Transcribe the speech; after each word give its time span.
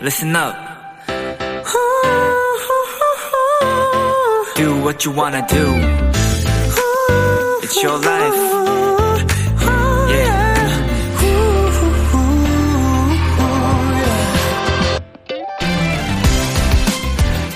listen 0.00 0.34
up. 0.34 0.54
Do 4.56 4.82
what 4.82 5.04
you 5.04 5.12
wanna 5.14 5.46
do. 5.46 5.74
It's 7.62 7.82
your 7.82 7.98
life. 7.98 8.34
Yeah. 10.10 10.50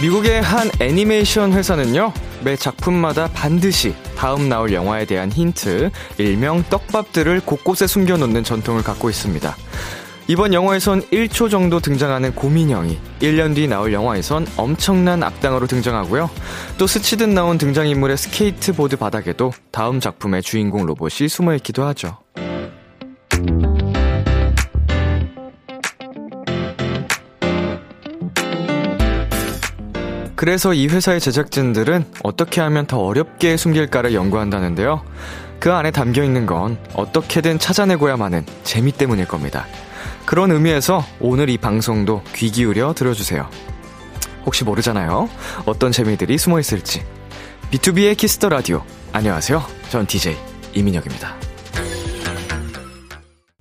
미국의 0.02 0.42
한 0.42 0.70
애니메이션 0.80 1.52
회사는요, 1.54 2.12
매 2.42 2.56
작품마다 2.56 3.28
반드시 3.32 3.94
다음 4.16 4.50
나올 4.50 4.72
영화에 4.72 5.06
대한 5.06 5.32
힌트, 5.32 5.90
일명 6.18 6.62
떡밥들을 6.64 7.40
곳곳에 7.46 7.86
숨겨놓는 7.86 8.44
전통을 8.44 8.82
갖고 8.82 9.08
있습니다. 9.08 9.56
이번 10.26 10.54
영화에선 10.54 11.02
1초 11.02 11.50
정도 11.50 11.80
등장하는 11.80 12.34
곰 12.34 12.50
인형이 12.50 12.98
1년 13.20 13.54
뒤 13.54 13.68
나올 13.68 13.92
영화에선 13.92 14.46
엄청난 14.56 15.22
악당으로 15.22 15.66
등장하고요. 15.66 16.30
또 16.78 16.86
스치듯 16.86 17.28
나온 17.28 17.58
등장인물의 17.58 18.16
스케이트보드 18.16 18.96
바닥에도 18.96 19.52
다음 19.70 20.00
작품의 20.00 20.42
주인공 20.42 20.86
로봇이 20.86 21.28
숨어 21.28 21.54
있기도 21.56 21.84
하죠. 21.84 22.16
그래서 30.36 30.74
이 30.74 30.88
회사의 30.88 31.20
제작진들은 31.20 32.04
어떻게 32.22 32.60
하면 32.62 32.86
더 32.86 32.98
어렵게 32.98 33.56
숨길까를 33.58 34.14
연구한다는데요. 34.14 35.04
그 35.60 35.72
안에 35.72 35.90
담겨 35.90 36.22
있는 36.22 36.46
건 36.46 36.78
어떻게든 36.94 37.58
찾아내고야 37.58 38.16
마는 38.16 38.44
재미 38.62 38.90
때문일 38.90 39.26
겁니다. 39.26 39.66
그런 40.34 40.50
의미에서 40.50 41.04
오늘 41.20 41.48
이 41.48 41.56
방송도 41.56 42.24
귀 42.34 42.50
기울여 42.50 42.94
들어주세요. 42.94 43.48
혹시 44.44 44.64
모르잖아요. 44.64 45.30
어떤 45.64 45.92
재미들이 45.92 46.38
숨어 46.38 46.58
있을지. 46.58 47.04
B2B의 47.70 48.16
키스터 48.16 48.48
라디오. 48.48 48.82
안녕하세요. 49.12 49.62
전 49.90 50.08
DJ 50.08 50.36
이민혁입니다. 50.74 51.36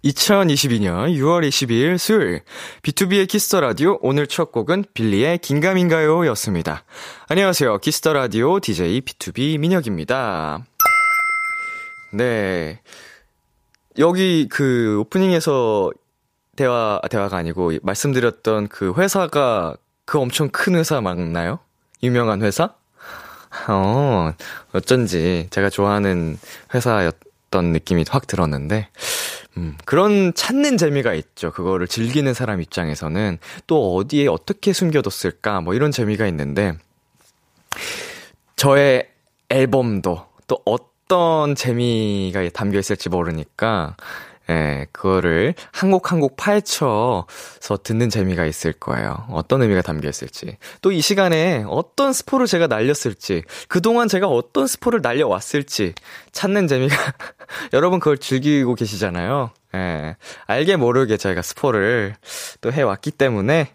2022년 0.03 1.16
6월 1.16 1.48
22일 1.48 2.00
수요일 2.00 2.42
B2B의 2.81 3.28
키스터 3.28 3.61
라디오 3.61 4.00
오늘 4.02 4.26
첫 4.26 4.52
곡은 4.52 4.86
빌리의 4.95 5.38
긴가민가요 5.38 6.26
였습니다. 6.30 6.86
안녕하세요. 7.30 7.78
Kiss 7.78 7.98
the 7.98 8.14
Radio 8.14 8.59
DJ 8.59 9.02
BTOB 9.02 9.59
민혁입니다. 9.59 10.66
네. 12.14 12.81
여기 14.00 14.48
그 14.50 14.98
오프닝에서 15.02 15.92
대화 16.56 17.00
대화가 17.09 17.38
아니고 17.38 17.73
말씀드렸던 17.82 18.68
그 18.68 18.94
회사가 18.98 19.76
그 20.06 20.20
엄청 20.20 20.50
큰 20.50 20.76
회사 20.76 21.02
맞나요? 21.02 21.60
유명한 22.02 22.42
회사? 22.42 22.73
어, 23.68 24.34
어쩐지 24.73 25.48
제가 25.52 25.70
좋아하는 25.70 26.38
회사였던 26.73 27.72
느낌이 27.72 28.06
확 28.10 28.28
들었는데 28.28 28.90
음, 29.58 29.78
그런 29.86 30.34
찾는 30.34 30.78
재미가 30.78 31.14
있죠. 31.14 31.52
그거를 31.52 31.88
즐기는 31.88 32.32
사람 32.34 32.62
입장에서는 32.62 33.38
또 33.67 33.95
어디에 33.95 34.28
어떻게 34.28 34.73
숨겨뒀을까 34.73 35.62
뭐 35.62 35.73
이런 35.73 35.92
재미가 35.92 36.28
있는데 36.28 36.73
저의 38.56 39.08
앨범도 39.50 40.26
또 40.48 40.62
어떤 40.66 41.54
재미가 41.54 42.50
담겨 42.50 42.80
있을지 42.80 43.10
모르니까 43.10 43.95
예, 44.49 44.88
그거를 44.91 45.53
한 45.72 45.89
곡 45.91 46.11
한 46.11 46.19
곡 46.19 46.36
파헤쳐서 46.36 47.77
듣는 47.83 48.09
재미가 48.09 48.45
있을 48.45 48.73
거예요. 48.73 49.25
어떤 49.30 49.61
의미가 49.61 49.81
담겨 49.81 50.09
있을지. 50.09 50.58
또 50.81 50.91
이 50.91 51.02
시간에 51.02 51.63
어떤 51.67 52.11
스포를 52.14 52.45
제가 52.48 52.67
날렸을지, 52.67 53.43
그동안 53.67 54.08
제가 54.08 54.27
어떤 54.27 54.67
스포를 54.67 54.99
날려왔을지 55.02 55.93
찾는 56.33 56.67
재미가, 56.67 56.95
여러분 57.73 57.99
그걸 57.99 58.17
즐기고 58.17 58.76
계시잖아요. 58.76 59.52
예, 59.76 60.15
알게 60.45 60.76
모르게 60.76 61.17
저희가 61.17 61.42
스포를 61.42 62.15
또 62.61 62.71
해왔기 62.71 63.11
때문에, 63.11 63.71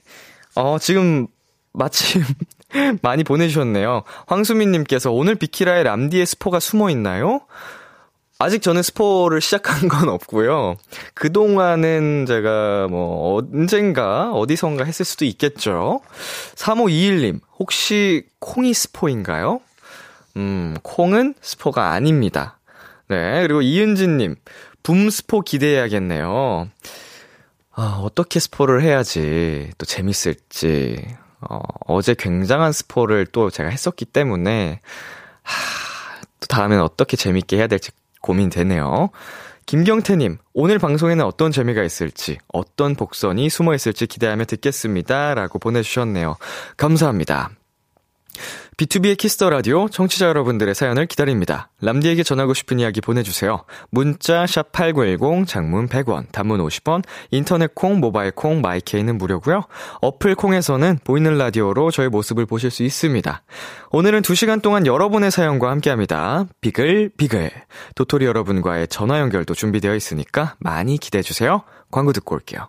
어, 0.55 0.79
지금 0.79 1.27
마침 1.73 2.23
많이 3.03 3.25
보내주셨네요. 3.25 4.03
황수민님께서 4.27 5.11
오늘 5.13 5.35
비키라의 5.35 5.85
람디의 5.85 6.27
스포가 6.27 6.61
숨어 6.61 6.91
있나요? 6.91 7.41
아직 8.41 8.63
저는 8.63 8.83
스포를 8.83 9.41
시작한 9.41 9.89
건 9.91 10.09
없고요. 10.09 10.77
그동안은 11.15 12.25
제가 12.27 12.87
뭐 12.89 13.43
언젠가 13.53 14.31
어디선가 14.33 14.85
했을 14.85 15.05
수도 15.05 15.25
있겠죠. 15.25 16.01
3521님, 16.55 17.41
혹시 17.59 18.27
콩이 18.39 18.73
스포인가요? 18.75 19.61
음, 20.37 20.77
콩은 20.83 21.35
스포가 21.41 21.91
아닙니다. 21.91 22.61
네, 23.09 23.43
그리고 23.43 23.61
이은진님, 23.61 24.37
붐 24.85 25.11
스포 25.11 25.41
기대해야겠네요. 25.41 26.69
아, 27.73 28.01
어떻게 28.03 28.39
스포를 28.39 28.83
해야지 28.83 29.71
또 29.79 29.85
재밌을지. 29.85 31.05
어, 31.41 31.61
어제 31.87 32.15
굉장한 32.17 32.73
스포를 32.73 33.27
또 33.27 33.51
제가 33.51 33.69
했었기 33.69 34.05
때문에, 34.05 34.81
하, 35.43 36.23
또 36.41 36.47
다음엔 36.49 36.81
어떻게 36.81 37.17
재밌게 37.17 37.57
해야 37.57 37.67
될지 37.67 37.91
고민되네요. 38.23 39.11
김경태님, 39.67 40.39
오늘 40.55 40.79
방송에는 40.79 41.25
어떤 41.25 41.53
재미가 41.53 41.83
있을지, 41.83 42.39
어떤 42.49 42.95
복선이 42.95 43.51
숨어 43.51 43.75
있을지 43.75 44.07
기대하며 44.07 44.47
듣겠습니다. 44.47 45.35
라고 45.35 45.59
보내주셨네요. 45.59 46.37
감사합니다. 46.79 47.51
B2B의 48.79 49.17
키스터 49.19 49.51
라디오 49.51 49.89
청취자 49.89 50.29
여러분들의 50.29 50.73
사연을 50.73 51.07
기다립니다. 51.07 51.69
람디에게 51.83 52.23
전하고 52.23 52.55
싶은 52.55 52.79
이야기 52.79 53.01
보내주세요. 53.01 53.65
문자 53.91 54.47
샵 54.47 54.71
#8910 54.71 55.49
장문 55.49 55.89
100원, 55.89 56.31
단문 56.31 56.61
50원, 56.65 57.03
인터넷 57.33 57.75
콩, 57.75 57.99
모바일 57.99 58.31
콩, 58.31 58.61
my 58.61 58.78
K는 58.78 59.19
무료고요. 59.19 59.65
어플 60.01 60.37
콩에서는 60.37 61.01
보이는 61.03 61.37
라디오로 61.37 61.91
저의 61.91 62.09
모습을 62.09 62.47
보실 62.47 62.71
수 62.71 62.85
있습니다. 62.85 63.43
오늘은 63.91 64.23
2 64.23 64.35
시간 64.37 64.61
동안 64.61 64.87
여러분의 64.87 65.33
사연과 65.33 65.71
함께합니다. 65.73 66.47
비글 66.61 67.11
비글 67.17 67.51
도토리 67.97 68.27
여러분과의 68.27 68.87
전화 68.87 69.19
연결도 69.19 69.55
준비되어 69.55 69.97
있으니까 69.97 70.55
많이 70.61 70.99
기대해 70.99 71.23
주세요. 71.23 71.65
광고 71.91 72.13
듣고 72.13 72.37
올게요. 72.37 72.69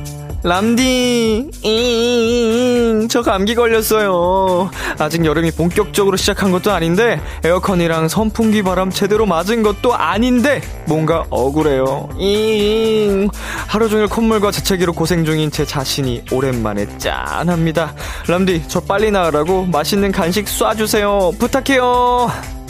람디, 0.43 1.51
잉, 1.61 3.07
저 3.07 3.21
감기 3.21 3.53
걸렸어요. 3.53 4.71
아직 4.97 5.23
여름이 5.23 5.51
본격적으로 5.51 6.17
시작한 6.17 6.51
것도 6.51 6.71
아닌데, 6.71 7.21
에어컨이랑 7.43 8.07
선풍기 8.07 8.63
바람 8.63 8.89
제대로 8.89 9.27
맞은 9.27 9.61
것도 9.61 9.93
아닌데, 9.93 10.61
뭔가 10.87 11.25
억울해요. 11.29 12.09
잉. 12.17 13.29
하루 13.67 13.87
종일 13.87 14.07
콧물과 14.07 14.49
재채기로 14.51 14.93
고생 14.93 15.25
중인 15.25 15.51
제 15.51 15.63
자신이 15.63 16.23
오랜만에 16.31 16.87
짠합니다. 16.97 17.93
람디, 18.27 18.63
저 18.67 18.79
빨리 18.79 19.11
나으라고 19.11 19.65
맛있는 19.65 20.11
간식 20.11 20.45
쏴주세요. 20.45 21.37
부탁해요. 21.37 22.60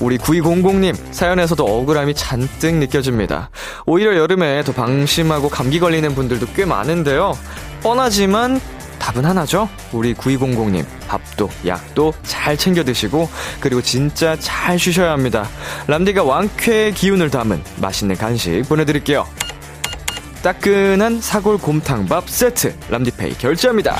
우리 0.00 0.18
9200님 0.18 0.96
사연에서도 1.12 1.64
억울함이 1.64 2.14
잔뜩 2.14 2.74
느껴집니다. 2.76 3.50
오히려 3.86 4.16
여름에 4.16 4.62
더 4.64 4.72
방심하고 4.72 5.48
감기 5.48 5.78
걸리는 5.78 6.14
분들도 6.14 6.46
꽤 6.54 6.64
많은데요. 6.64 7.36
뻔하지만 7.82 8.60
답은 8.98 9.24
하나죠? 9.24 9.68
우리 9.92 10.14
9200님, 10.14 10.84
밥도, 11.08 11.48
약도 11.66 12.12
잘 12.22 12.56
챙겨 12.56 12.84
드시고, 12.84 13.28
그리고 13.58 13.80
진짜 13.80 14.36
잘 14.38 14.78
쉬셔야 14.78 15.12
합니다. 15.12 15.48
람디가 15.86 16.22
왕쾌의 16.22 16.92
기운을 16.92 17.30
담은 17.30 17.62
맛있는 17.78 18.16
간식 18.16 18.62
보내드릴게요. 18.68 19.26
따끈한 20.42 21.20
사골 21.20 21.58
곰탕밥 21.58 22.28
세트, 22.28 22.74
람디페이 22.90 23.34
결제합니다. 23.38 23.96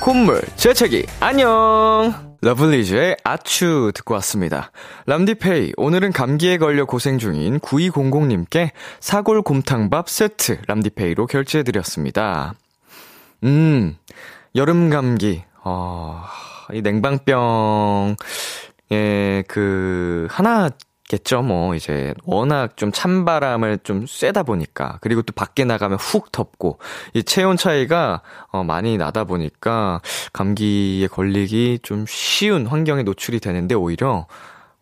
콧물, 0.00 0.42
재채기, 0.56 1.06
안녕! 1.20 2.31
러블리즈의 2.44 3.18
아추 3.22 3.92
듣고 3.94 4.14
왔습니다. 4.14 4.72
람디페이, 5.06 5.74
오늘은 5.76 6.10
감기에 6.10 6.58
걸려 6.58 6.86
고생 6.86 7.18
중인 7.18 7.60
9200님께 7.60 8.70
사골 8.98 9.42
곰탕밥 9.42 10.08
세트 10.08 10.58
람디페이로 10.66 11.28
결제해드렸습니다. 11.28 12.54
음, 13.44 13.96
여름 14.56 14.90
감기, 14.90 15.44
어, 15.62 16.24
이 16.72 16.82
냉방병, 16.82 18.16
예, 18.90 19.44
그, 19.46 20.26
하나 20.28 20.68
겠죠, 21.12 21.42
뭐, 21.42 21.74
이제, 21.74 22.14
워낙 22.24 22.74
좀 22.78 22.90
찬바람을 22.90 23.80
좀 23.82 24.06
쐬다 24.06 24.44
보니까, 24.44 24.96
그리고 25.02 25.20
또 25.20 25.34
밖에 25.34 25.66
나가면 25.66 25.98
훅 25.98 26.32
덥고, 26.32 26.78
이 27.12 27.22
체온 27.22 27.58
차이가, 27.58 28.22
어, 28.46 28.64
많이 28.64 28.96
나다 28.96 29.24
보니까, 29.24 30.00
감기에 30.32 31.08
걸리기 31.08 31.80
좀 31.82 32.06
쉬운 32.08 32.66
환경에 32.66 33.02
노출이 33.02 33.40
되는데, 33.40 33.74
오히려, 33.74 34.26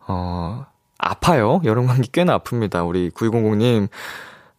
어, 0.07 0.65
아파요. 0.97 1.59
여름 1.65 1.87
감기 1.87 2.09
꽤나 2.09 2.39
아픕니다. 2.39 2.87
우리 2.87 3.09
9200님, 3.09 3.89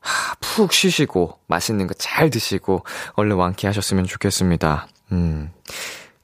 하, 0.00 0.34
푹 0.40 0.74
쉬시고, 0.74 1.38
맛있는 1.46 1.86
거 1.86 1.94
잘 1.96 2.28
드시고, 2.28 2.84
얼른 3.14 3.36
완쾌하셨으면 3.36 4.04
좋겠습니다. 4.04 4.88
음. 5.12 5.50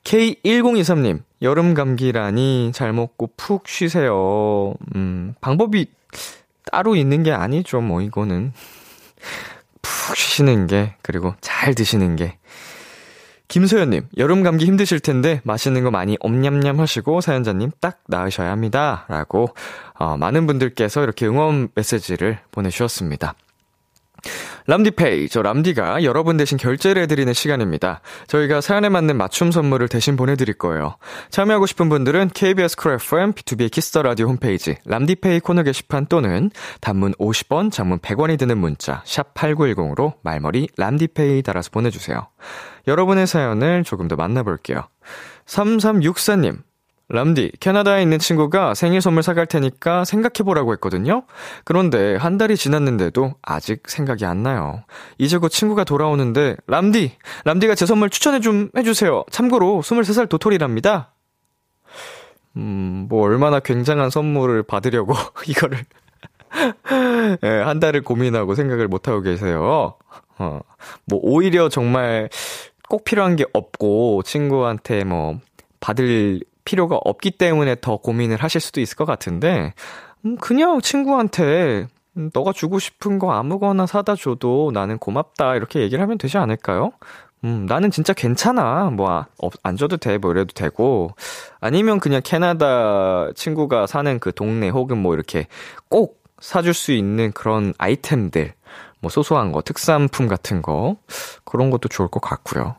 K1023님, 0.08 1.20
여름 1.42 1.74
감기라니 1.74 2.70
잘 2.72 2.94
먹고 2.94 3.28
푹 3.36 3.68
쉬세요. 3.68 4.72
음, 4.94 5.34
방법이 5.42 5.86
따로 6.72 6.96
있는 6.96 7.22
게 7.22 7.30
아니죠, 7.30 7.82
뭐, 7.82 8.00
이거는. 8.00 8.54
푹 9.82 10.16
쉬시는 10.16 10.66
게, 10.66 10.94
그리고 11.02 11.34
잘 11.42 11.74
드시는 11.74 12.16
게. 12.16 12.38
김소연님, 13.48 14.08
여름 14.16 14.42
감기 14.42 14.64
힘드실 14.64 15.00
텐데 15.00 15.42
맛있는 15.44 15.84
거 15.84 15.90
많이 15.90 16.16
엄냠냠 16.20 16.80
하시고 16.80 17.20
사연자님 17.20 17.70
딱 17.78 18.00
나으셔야 18.06 18.50
합니다. 18.50 19.04
라고, 19.08 19.48
어, 19.92 20.16
많은 20.16 20.46
분들께서 20.46 21.02
이렇게 21.02 21.26
응원 21.26 21.68
메시지를 21.74 22.38
보내주셨습니다. 22.50 23.34
람디페이, 24.66 25.28
저 25.30 25.40
람디가 25.40 26.04
여러분 26.04 26.36
대신 26.36 26.58
결제를 26.58 27.02
해드리는 27.02 27.32
시간입니다. 27.32 28.02
저희가 28.26 28.60
사연에 28.60 28.90
맞는 28.90 29.16
맞춤 29.16 29.50
선물을 29.50 29.88
대신 29.88 30.16
보내드릴 30.16 30.58
거예요. 30.58 30.96
참여하고 31.30 31.66
싶은 31.66 31.88
분들은 31.88 32.30
KBS 32.34 32.76
쿨 32.76 32.92
FM, 32.92 33.32
B2B 33.32 33.70
키스터 33.70 34.02
라디오 34.02 34.26
홈페이지, 34.26 34.76
람디페이 34.84 35.40
코너 35.40 35.62
게시판 35.62 36.06
또는 36.06 36.50
단문 36.82 37.14
50원, 37.14 37.72
장문 37.72 38.00
100원이 38.00 38.38
드는 38.38 38.58
문자, 38.58 39.02
샵 39.06 39.32
8910으로 39.32 40.14
말머리 40.22 40.68
람디페이 40.76 41.42
달아서 41.42 41.70
보내주세요. 41.70 42.28
여러분의 42.86 43.26
사연을 43.26 43.84
조금 43.84 44.06
더 44.06 44.16
만나볼게요. 44.16 44.82
3364님, 45.46 46.58
람디, 47.10 47.52
캐나다에 47.58 48.02
있는 48.02 48.18
친구가 48.18 48.74
생일 48.74 49.00
선물 49.00 49.22
사갈 49.22 49.46
테니까 49.46 50.04
생각해보라고 50.04 50.74
했거든요? 50.74 51.22
그런데 51.64 52.16
한 52.16 52.36
달이 52.36 52.56
지났는데도 52.56 53.34
아직 53.40 53.88
생각이 53.88 54.26
안 54.26 54.42
나요. 54.42 54.84
이제 55.16 55.38
곧 55.38 55.48
친구가 55.48 55.84
돌아오는데, 55.84 56.56
람디! 56.66 57.12
람디가 57.46 57.76
제 57.76 57.86
선물 57.86 58.10
추천해 58.10 58.40
좀 58.40 58.68
해주세요. 58.76 59.24
참고로 59.30 59.80
23살 59.82 60.28
도토리랍니다. 60.28 61.14
음, 62.58 63.06
뭐, 63.08 63.24
얼마나 63.24 63.60
굉장한 63.60 64.10
선물을 64.10 64.64
받으려고, 64.64 65.14
이거를, 65.48 65.78
예, 67.42 67.48
한 67.48 67.80
달을 67.80 68.02
고민하고 68.02 68.54
생각을 68.54 68.86
못하고 68.86 69.22
계세요. 69.22 69.94
어, 70.38 70.60
뭐, 71.06 71.20
오히려 71.22 71.70
정말 71.70 72.28
꼭 72.86 73.04
필요한 73.04 73.36
게 73.36 73.46
없고, 73.54 74.24
친구한테 74.24 75.04
뭐, 75.04 75.38
받을 75.80 76.40
필요가 76.68 77.00
없기 77.02 77.30
때문에 77.30 77.76
더 77.80 77.96
고민을 77.96 78.36
하실 78.36 78.60
수도 78.60 78.82
있을 78.82 78.94
것 78.94 79.06
같은데, 79.06 79.72
음, 80.26 80.36
그냥 80.36 80.82
친구한테 80.82 81.88
음, 82.18 82.30
너가 82.34 82.52
주고 82.52 82.78
싶은 82.78 83.18
거 83.18 83.32
아무거나 83.32 83.86
사다 83.86 84.16
줘도 84.16 84.70
나는 84.74 84.98
고맙다 84.98 85.56
이렇게 85.56 85.80
얘기를 85.80 86.02
하면 86.02 86.18
되지 86.18 86.36
않을까요? 86.36 86.92
음, 87.44 87.64
나는 87.66 87.90
진짜 87.90 88.12
괜찮아. 88.12 88.90
뭐, 88.90 89.10
아, 89.10 89.26
안 89.62 89.76
줘도 89.76 89.96
돼. 89.96 90.18
뭐 90.18 90.32
이래도 90.32 90.52
되고. 90.52 91.10
아니면 91.58 92.00
그냥 92.00 92.20
캐나다 92.22 93.30
친구가 93.34 93.86
사는 93.86 94.18
그 94.18 94.34
동네 94.34 94.68
혹은 94.68 94.98
뭐 94.98 95.14
이렇게 95.14 95.46
꼭 95.88 96.22
사줄 96.40 96.74
수 96.74 96.92
있는 96.92 97.32
그런 97.32 97.72
아이템들. 97.78 98.52
뭐 99.00 99.10
소소한 99.10 99.52
거, 99.52 99.62
특산품 99.62 100.28
같은 100.28 100.60
거. 100.60 100.96
그런 101.44 101.70
것도 101.70 101.88
좋을 101.88 102.08
것 102.08 102.20
같고요. 102.20 102.74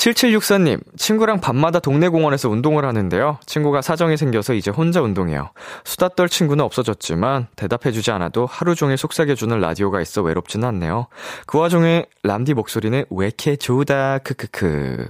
7764님, 0.00 0.80
친구랑 0.96 1.40
밤마다 1.40 1.78
동네 1.78 2.08
공원에서 2.08 2.48
운동을 2.48 2.86
하는데요. 2.86 3.38
친구가 3.44 3.82
사정이 3.82 4.16
생겨서 4.16 4.54
이제 4.54 4.70
혼자 4.70 5.02
운동해요. 5.02 5.50
수다 5.84 6.08
떨 6.16 6.26
친구는 6.26 6.64
없어졌지만 6.64 7.48
대답해주지 7.54 8.10
않아도 8.12 8.46
하루 8.46 8.74
종일 8.74 8.96
속삭여주는 8.96 9.60
라디오가 9.60 10.00
있어 10.00 10.22
외롭진 10.22 10.64
않네요. 10.64 11.08
그 11.46 11.58
와중에 11.58 12.06
람디 12.22 12.54
목소리는 12.54 13.04
왜 13.10 13.26
이렇게 13.26 13.56
좋다, 13.56 14.18
크크크. 14.18 15.06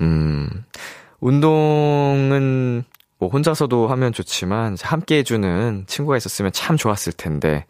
음, 0.00 0.64
운동은 1.20 2.84
뭐 3.18 3.28
혼자서도 3.28 3.88
하면 3.88 4.14
좋지만 4.14 4.78
함께 4.80 5.18
해주는 5.18 5.84
친구가 5.86 6.16
있었으면 6.16 6.52
참 6.52 6.78
좋았을 6.78 7.12
텐데, 7.12 7.66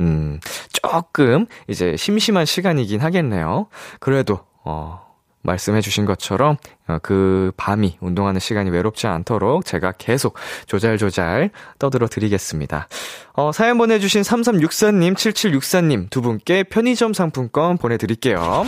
음, 0.00 0.38
조금 0.72 1.46
이제 1.66 1.96
심심한 1.96 2.44
시간이긴 2.44 3.00
하겠네요. 3.00 3.66
그래도, 3.98 4.38
어, 4.64 5.03
말씀해 5.44 5.80
주신 5.80 6.04
것처럼 6.06 6.56
어, 6.88 6.98
그 7.02 7.52
밤이 7.56 7.98
운동하는 8.00 8.40
시간이 8.40 8.70
외롭지 8.70 9.06
않도록 9.06 9.64
제가 9.64 9.92
계속 9.92 10.36
조잘조잘 10.66 11.50
떠들어 11.78 12.08
드리겠습니다. 12.08 12.88
어, 13.34 13.52
사연 13.52 13.78
보내주신 13.78 14.22
3364님, 14.22 15.14
7764님 15.14 16.10
두 16.10 16.20
분께 16.22 16.62
편의점 16.64 17.12
상품권 17.14 17.78
보내드릴게요. 17.78 18.64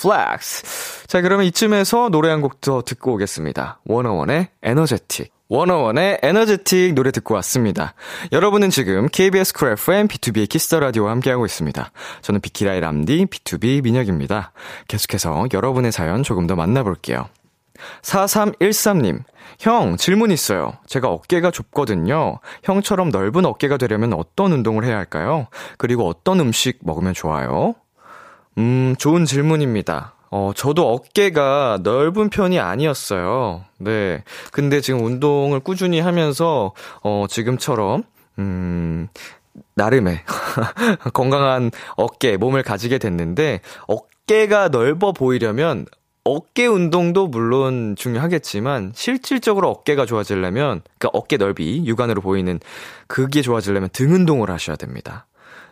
Flex. 0.00 1.06
자, 1.08 1.20
그러면 1.20 1.46
이쯤에서 1.46 2.08
노래 2.10 2.30
한 2.30 2.40
곡 2.40 2.60
더 2.60 2.82
듣고 2.82 3.14
오겠습니다. 3.14 3.80
워너원의 3.84 4.48
Energetic. 4.62 5.32
워너원의 5.50 6.20
Energetic 6.22 6.94
노래 6.94 7.10
듣고 7.10 7.34
왔습니다. 7.34 7.94
여러분은 8.30 8.70
지금 8.70 9.08
KBS 9.08 9.52
쿨 9.52 9.72
FM 9.72 10.06
B2B의 10.06 10.48
키스터 10.48 10.78
라디오와 10.78 11.10
함께하고 11.10 11.44
있습니다. 11.44 11.90
저는 12.22 12.40
비키라의 12.40 12.80
람디 12.80 13.26
B2B 13.26 13.82
민혁입니다. 13.82 14.52
계속해서 14.86 15.48
여러분의 15.52 15.90
사연 15.90 16.22
조금 16.22 16.46
더 16.46 16.54
만나볼게요. 16.54 17.28
4313님, 18.02 19.24
형, 19.58 19.96
질문 19.96 20.30
있어요. 20.30 20.74
제가 20.86 21.08
어깨가 21.08 21.50
좁거든요. 21.50 22.38
형처럼 22.62 23.08
넓은 23.08 23.44
어깨가 23.44 23.76
되려면 23.76 24.12
어떤 24.12 24.52
운동을 24.52 24.84
해야 24.84 24.98
할까요? 24.98 25.48
그리고 25.78 26.06
어떤 26.06 26.38
음식 26.38 26.78
먹으면 26.82 27.12
좋아요? 27.12 27.74
음, 28.58 28.94
좋은 28.98 29.24
질문입니다. 29.24 30.14
어, 30.30 30.52
저도 30.54 30.92
어깨가 30.92 31.80
넓은 31.82 32.30
편이 32.30 32.60
아니었어요. 32.60 33.64
네. 33.78 34.22
근데 34.52 34.80
지금 34.80 35.04
운동을 35.04 35.60
꾸준히 35.60 35.98
하면서, 35.98 36.72
어, 37.02 37.26
지금처럼, 37.28 38.04
음, 38.38 39.08
나름의 39.74 40.20
건강한 41.12 41.72
어깨, 41.96 42.36
몸을 42.36 42.62
가지게 42.62 42.98
됐는데, 42.98 43.60
어깨가 43.88 44.68
넓어 44.68 45.12
보이려면, 45.12 45.86
어깨 46.22 46.66
운동도 46.66 47.26
물론 47.26 47.96
중요하겠지만, 47.96 48.92
실질적으로 48.94 49.68
어깨가 49.70 50.06
좋아지려면, 50.06 50.82
그니까 50.96 51.10
어깨 51.12 51.38
넓이, 51.38 51.84
육안으로 51.86 52.20
보이는 52.20 52.60
그게 53.08 53.42
좋아지려면 53.42 53.88
등 53.92 54.12
운동을 54.12 54.48
하셔야 54.50 54.76
됩니다. 54.76 55.26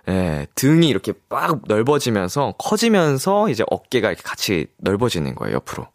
예, 0.09 0.47
등이 0.55 0.89
이렇게 0.89 1.13
빡 1.29 1.61
넓어지면서 1.67 2.55
커지면서 2.59 3.51
이제 3.51 3.63
어깨가 3.71 4.09
이렇게 4.09 4.23
같이 4.23 4.67
넓어지는 4.79 5.35
거예요, 5.35 5.57
옆으로. 5.57 5.87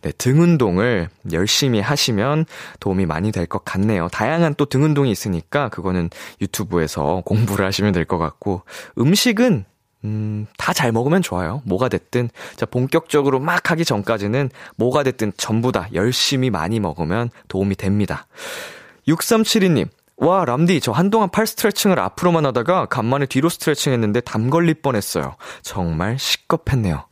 네, 0.00 0.10
등 0.16 0.40
운동을 0.40 1.08
열심히 1.32 1.80
하시면 1.80 2.46
도움이 2.80 3.04
많이 3.06 3.30
될 3.30 3.46
것 3.46 3.62
같네요. 3.64 4.08
다양한 4.08 4.54
또 4.54 4.64
등 4.64 4.82
운동이 4.84 5.10
있으니까 5.10 5.68
그거는 5.68 6.08
유튜브에서 6.40 7.22
공부를 7.26 7.66
하시면 7.66 7.92
될 7.92 8.06
것 8.06 8.16
같고, 8.18 8.62
음식은 8.98 9.66
음, 10.04 10.46
다 10.56 10.72
잘 10.72 10.90
먹으면 10.90 11.20
좋아요. 11.22 11.60
뭐가 11.64 11.88
됐든. 11.88 12.30
자, 12.56 12.64
본격적으로 12.66 13.38
막 13.38 13.70
하기 13.70 13.84
전까지는 13.84 14.50
뭐가 14.76 15.02
됐든 15.02 15.32
전부 15.36 15.70
다 15.72 15.88
열심히 15.92 16.48
많이 16.50 16.80
먹으면 16.80 17.30
도움이 17.48 17.76
됩니다. 17.76 18.26
6372님, 19.06 19.88
와, 20.22 20.44
람디, 20.44 20.80
저 20.80 20.92
한동안 20.92 21.28
팔 21.30 21.48
스트레칭을 21.48 21.98
앞으로만 21.98 22.46
하다가 22.46 22.86
간만에 22.86 23.26
뒤로 23.26 23.48
스트레칭 23.48 23.92
했는데 23.92 24.20
담 24.20 24.50
걸릴 24.50 24.74
뻔 24.74 24.94
했어요. 24.94 25.34
정말 25.62 26.16
시겁했네요. 26.16 27.04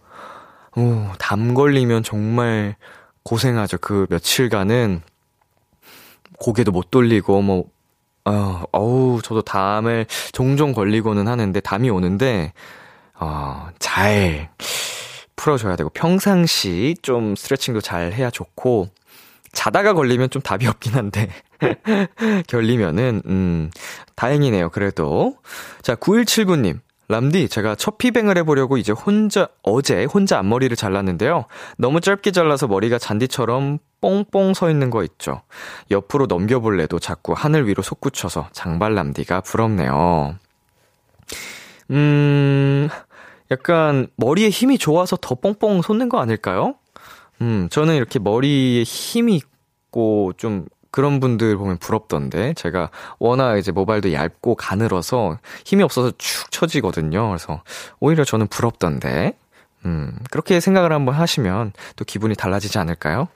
오, 0.76 1.06
담 1.18 1.54
걸리면 1.54 2.04
정말 2.04 2.76
고생하죠. 3.24 3.78
그 3.78 4.06
며칠간은 4.10 5.02
고개도 6.38 6.70
못 6.70 6.92
돌리고, 6.92 7.42
뭐, 7.42 7.64
어, 8.26 8.62
어우, 8.70 9.22
저도 9.22 9.42
담을 9.42 10.06
종종 10.30 10.72
걸리고는 10.72 11.26
하는데, 11.26 11.58
담이 11.58 11.90
오는데, 11.90 12.52
어, 13.18 13.70
잘 13.80 14.50
풀어줘야 15.34 15.74
되고, 15.74 15.90
평상시 15.90 16.94
좀 17.02 17.34
스트레칭도 17.34 17.80
잘 17.80 18.12
해야 18.12 18.30
좋고, 18.30 18.88
자다가 19.52 19.95
걸리면 19.95 20.30
좀 20.30 20.42
답이 20.42 20.66
없긴 20.66 20.95
한데, 20.95 21.28
결리면은, 22.47 23.23
음, 23.26 23.71
다행이네요, 24.14 24.71
그래도. 24.71 25.37
자, 25.83 25.95
9179님. 25.95 26.80
람디, 27.11 27.49
제가 27.49 27.75
첫 27.75 27.99
피뱅을 27.99 28.38
해보려고 28.38 28.76
이제 28.76 28.92
혼자, 28.92 29.49
어제 29.64 30.04
혼자 30.04 30.38
앞머리를 30.38 30.76
잘랐는데요. 30.76 31.47
너무 31.76 32.00
짧게 32.00 32.30
잘라서 32.30 32.69
머리가 32.69 32.99
잔디처럼 32.99 33.78
뽕뽕 34.00 34.54
서 34.54 34.71
있는 34.71 34.90
거 34.90 35.02
있죠. 35.02 35.42
옆으로 35.90 36.26
넘겨볼래도 36.26 37.00
자꾸 37.00 37.33
하늘 37.37 37.66
위로 37.66 37.83
솟구쳐서 37.83 38.50
장발 38.52 38.95
람디가 38.95 39.40
부럽네요. 39.40 40.37
음, 41.90 42.88
약간 43.50 44.07
머리에 44.16 44.49
힘이 44.49 44.78
좋아서 44.78 45.16
더 45.21 45.35
뽕뽕 45.35 45.83
솟는 45.83 46.09
거 46.09 46.21
아닐까요? 46.21 46.76
음, 47.42 47.68
저는 47.70 47.97
이렇게 47.97 48.18
머리에 48.18 48.82
힘이 48.82 49.37
있고 49.37 50.32
좀 50.37 50.66
그런 50.90 51.20
분들 51.20 51.56
보면 51.56 51.78
부럽던데 51.78 52.54
제가 52.54 52.90
워낙 53.18 53.59
이제 53.59 53.73
모발도 53.73 54.12
얇고 54.12 54.56
가늘어서 54.56 55.38
힘이 55.64 55.85
없어서 55.85 56.12
축 56.18 56.50
처지거든요. 56.50 57.28
그래서 57.28 57.62
오히려 58.00 58.25
저는 58.25 58.49
부럽던데. 58.49 59.35
음, 59.87 60.14
그렇게 60.30 60.61
생각을 60.61 60.92
한번 60.92 61.14
하시면 61.14 61.73
또 61.97 62.04
기분이 62.04 62.35
달라지지 62.35 62.78
않을까요? 62.78 63.28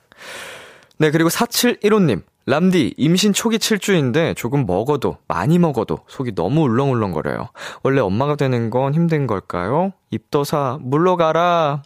네, 0.99 1.11
그리고 1.11 1.31
4715님. 1.31 2.23
람디, 2.47 2.95
임신 2.99 3.33
초기 3.33 3.57
7주인데 3.57 4.37
조금 4.37 4.67
먹어도, 4.67 5.17
많이 5.27 5.59
먹어도 5.59 6.01
속이 6.09 6.35
너무 6.35 6.61
울렁울렁거려요. 6.65 7.49
원래 7.83 8.03
엄마가 8.03 8.37
되는 8.37 8.69
건 8.69 8.93
힘든 8.93 9.27
걸까요? 9.27 9.95
입도사, 10.11 10.79
물러가라. 10.83 11.83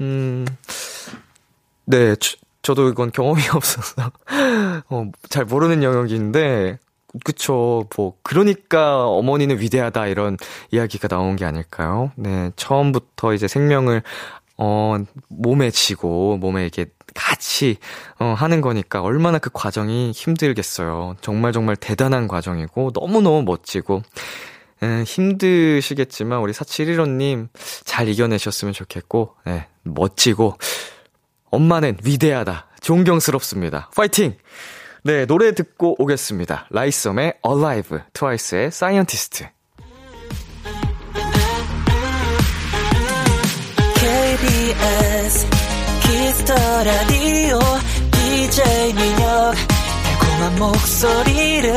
음, 0.00 0.46
네, 1.84 2.14
저도 2.62 2.88
이건 2.88 3.10
경험이 3.12 3.42
없어서, 3.54 4.10
어, 4.88 5.10
잘 5.28 5.44
모르는 5.44 5.82
영역인데, 5.82 6.78
그쵸. 7.24 7.88
뭐, 7.96 8.14
그러니까 8.22 9.04
어머니는 9.06 9.58
위대하다, 9.60 10.06
이런 10.06 10.36
이야기가 10.70 11.08
나온 11.08 11.36
게 11.36 11.44
아닐까요? 11.44 12.12
네, 12.16 12.50
처음부터 12.56 13.34
이제 13.34 13.48
생명을, 13.48 14.02
어, 14.56 14.96
몸에 15.28 15.70
지고, 15.70 16.36
몸에 16.36 16.62
이렇게 16.62 16.86
같이, 17.14 17.78
어, 18.20 18.26
하는 18.26 18.60
거니까 18.60 19.02
얼마나 19.02 19.38
그 19.38 19.50
과정이 19.52 20.12
힘들겠어요. 20.12 21.16
정말 21.20 21.52
정말 21.52 21.74
대단한 21.76 22.28
과정이고, 22.28 22.92
너무너무 22.94 23.42
멋지고, 23.42 24.02
에, 24.82 25.02
힘드시겠지만, 25.04 26.40
우리 26.40 26.52
4715님 26.52 27.48
잘 27.84 28.08
이겨내셨으면 28.08 28.72
좋겠고, 28.72 29.36
네, 29.44 29.66
멋지고, 29.82 30.56
엄마는 31.50 31.98
위대하다. 32.04 32.66
존경스럽습니다. 32.80 33.90
파이팅! 33.94 34.36
네, 35.02 35.24
노래 35.26 35.52
듣고 35.52 35.96
오겠습니다. 35.98 36.66
라잇썸의 36.70 37.34
Alive, 37.46 37.98
트와이스의 38.12 38.66
Scientist. 38.66 39.46
KBS 43.94 45.46
Kiss 46.02 46.32
the 46.32 46.54
Radio 46.84 47.58
DJ 48.12 48.92
민혁 48.94 49.54
달콤한 50.04 50.58
목소리를 50.58 51.74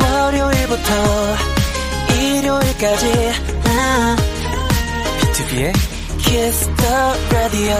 월요일부터 0.00 1.59
일요일까지. 2.50 3.06
비투비의 5.20 5.72
키스터 6.18 6.84
라디오 7.32 7.76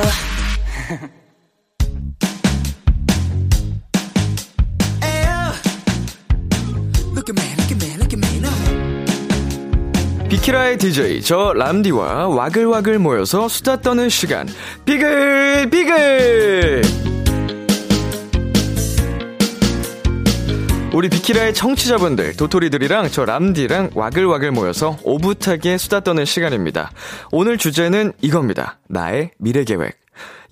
비키라의 10.29 10.79
DJ 10.79 11.23
저 11.23 11.53
람디와 11.53 12.29
와글와글 12.29 13.01
모여서 13.01 13.49
수다 13.49 13.81
떠는 13.81 14.09
시간. 14.09 14.49
비글 14.85 15.69
비글 15.71 17.10
우리 20.93 21.09
비키라의 21.09 21.55
청취자분들 21.55 22.37
도토리들이랑 22.37 23.11
저 23.11 23.25
람디랑 23.25 23.91
와글와글 23.95 24.51
모여서 24.51 24.99
오붓하게 25.05 25.79
수다 25.79 26.01
떠는 26.01 26.25
시간입니다. 26.25 26.91
오늘 27.31 27.59
주제는 27.59 28.13
이겁니다. 28.21 28.81
나의 28.89 29.31
미래 29.39 29.63
계획 29.63 30.00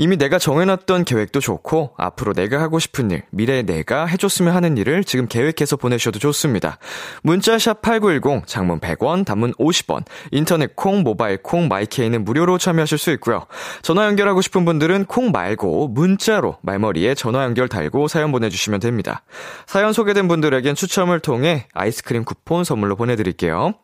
이미 0.01 0.17
내가 0.17 0.39
정해놨던 0.39 1.05
계획도 1.05 1.41
좋고, 1.41 1.95
앞으로 1.97 2.33
내가 2.33 2.61
하고 2.61 2.79
싶은 2.79 3.11
일, 3.11 3.23
미래에 3.31 3.63
내가 3.63 4.07
해줬으면 4.07 4.55
하는 4.55 4.77
일을 4.77 5.03
지금 5.03 5.27
계획해서 5.27 5.77
보내셔도 5.77 6.21
좋습니다. 6.21 6.79
문자샵 7.25 7.83
8910, 7.83 8.47
장문 8.47 8.79
100원, 8.79 9.27
단문 9.27 9.53
50원, 9.55 10.05
인터넷 10.31 10.77
콩, 10.77 11.03
모바일 11.03 11.43
콩, 11.43 11.67
마이케이는 11.67 12.25
무료로 12.25 12.59
참여하실 12.59 12.97
수 12.97 13.11
있고요. 13.15 13.47
전화 13.83 14.07
연결하고 14.07 14.41
싶은 14.41 14.65
분들은 14.65 15.07
콩 15.07 15.33
말고 15.33 15.89
문자로 15.89 16.59
말머리에 16.63 17.17
전화 17.17 17.43
연결 17.43 17.69
달고 17.69 18.07
사연 18.07 18.31
보내주시면 18.31 18.79
됩니다. 18.79 19.23
사연 19.67 19.93
소개된 19.93 20.29
분들에겐 20.29 20.77
추첨을 20.77 21.19
통해 21.19 21.67
아이스크림 21.75 22.25
쿠폰 22.25 22.63
선물로 22.63 22.95
보내드릴게요. 22.95 23.75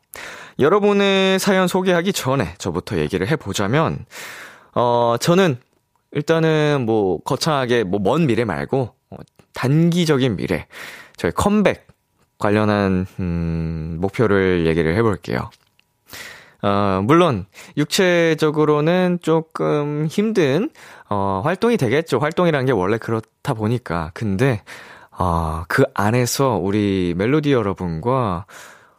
여러분의 0.60 1.40
사연 1.40 1.66
소개하기 1.66 2.12
전에 2.12 2.54
저부터 2.58 2.98
얘기를 2.98 3.26
해보자면, 3.26 4.06
어, 4.74 5.16
저는 5.18 5.58
일단은 6.14 6.84
뭐 6.86 7.20
거창하게 7.22 7.84
뭐 7.84 8.00
먼 8.00 8.26
미래 8.26 8.44
말고 8.44 8.94
어, 9.10 9.16
단기적인 9.52 10.36
미래 10.36 10.66
저희 11.16 11.32
컴백 11.32 11.86
관련한 12.38 13.06
음, 13.20 13.98
목표를 14.00 14.66
얘기를 14.66 14.94
해볼게요. 14.96 15.50
어, 16.62 17.02
물론 17.04 17.46
육체적으로는 17.76 19.18
조금 19.22 20.06
힘든 20.10 20.70
어, 21.10 21.42
활동이 21.44 21.76
되겠죠. 21.76 22.18
활동이라는 22.18 22.66
게 22.66 22.72
원래 22.72 22.96
그렇다 22.98 23.54
보니까. 23.54 24.10
근데 24.14 24.62
어, 25.10 25.64
그 25.68 25.84
안에서 25.94 26.56
우리 26.56 27.14
멜로디 27.16 27.52
여러분과 27.52 28.46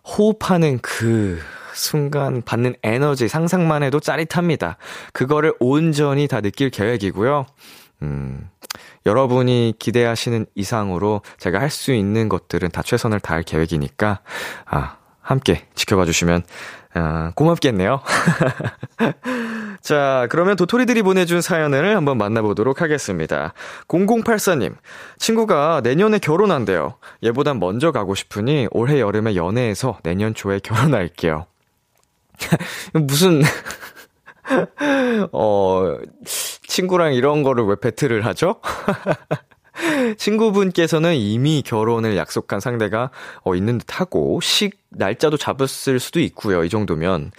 호흡하는 0.05 0.79
그 0.81 1.39
순간 1.75 2.41
받는 2.41 2.75
에너지 2.83 3.27
상상만 3.27 3.83
해도 3.83 3.99
짜릿합니다. 3.99 4.77
그거를 5.13 5.53
온전히 5.59 6.27
다 6.27 6.41
느낄 6.41 6.69
계획이고요. 6.69 7.45
음, 8.01 8.49
여러분이 9.05 9.75
기대하시는 9.79 10.45
이상으로 10.55 11.21
제가 11.37 11.59
할 11.59 11.69
수 11.69 11.93
있는 11.93 12.29
것들은 12.29 12.69
다 12.71 12.81
최선을 12.81 13.19
다할 13.19 13.43
계획이니까, 13.43 14.19
아, 14.65 14.97
함께 15.21 15.65
지켜봐 15.75 16.05
주시면, 16.05 16.43
아, 16.93 17.31
고맙겠네요. 17.35 18.01
자, 19.81 20.27
그러면 20.29 20.55
도토리들이 20.55 21.01
보내준 21.03 21.41
사연을 21.41 21.95
한번 21.95 22.17
만나보도록 22.17 22.81
하겠습니다. 22.81 23.53
0084님, 23.87 24.75
친구가 25.17 25.81
내년에 25.83 26.19
결혼한대요. 26.19 26.95
얘보단 27.23 27.59
먼저 27.59 27.91
가고 27.91 28.15
싶으니 28.15 28.67
올해 28.71 28.99
여름에 28.99 29.35
연애해서 29.35 29.99
내년 30.03 30.33
초에 30.33 30.59
결혼할게요. 30.59 31.45
무슨, 32.93 33.41
어, 35.31 35.97
친구랑 36.67 37.13
이런 37.13 37.43
거를 37.43 37.65
왜 37.65 37.75
배틀을 37.79 38.25
하죠? 38.25 38.59
친구분께서는 40.17 41.15
이미 41.15 41.61
결혼을 41.65 42.15
약속한 42.17 42.59
상대가 42.59 43.11
어, 43.43 43.55
있는 43.55 43.77
듯 43.77 43.99
하고, 43.99 44.39
식, 44.41 44.79
날짜도 44.89 45.37
잡았을 45.37 45.99
수도 45.99 46.19
있고요. 46.19 46.63
이 46.63 46.69
정도면. 46.69 47.31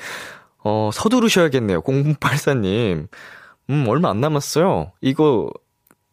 어, 0.64 0.90
서두르셔야겠네요. 0.92 1.82
0084님. 1.82 3.08
음, 3.70 3.84
얼마 3.88 4.10
안 4.10 4.20
남았어요. 4.20 4.92
이거, 5.00 5.50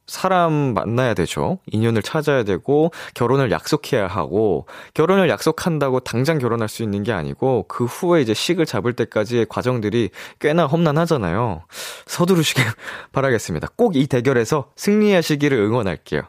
사람 0.06 0.74
만나야 0.74 1.14
되죠. 1.14 1.60
인연을 1.68 2.02
찾아야 2.02 2.44
되고, 2.44 2.92
결혼을 3.14 3.52
약속해야 3.52 4.08
하고, 4.08 4.68
결혼을 4.94 5.30
약속한다고 5.30 6.02
당장 6.02 6.40
결혼할 6.40 6.68
수 6.68 6.84
있는 6.84 7.04
게 7.04 7.12
아니고, 7.14 7.66
그 7.68 7.86
후에 7.86 8.22
이제 8.22 8.34
식을 8.34 8.66
잡을 8.66 8.94
때까지의 8.94 9.46
과정들이 9.48 10.10
꽤나 10.40 10.66
험난하잖아요. 10.66 11.64
서두르시길 12.06 12.64
바라겠습니다. 13.14 13.70
꼭 13.78 13.94
이 13.96 14.08
대결에서 14.08 14.72
승리하시기를 14.76 15.58
응원할게요. 15.58 16.22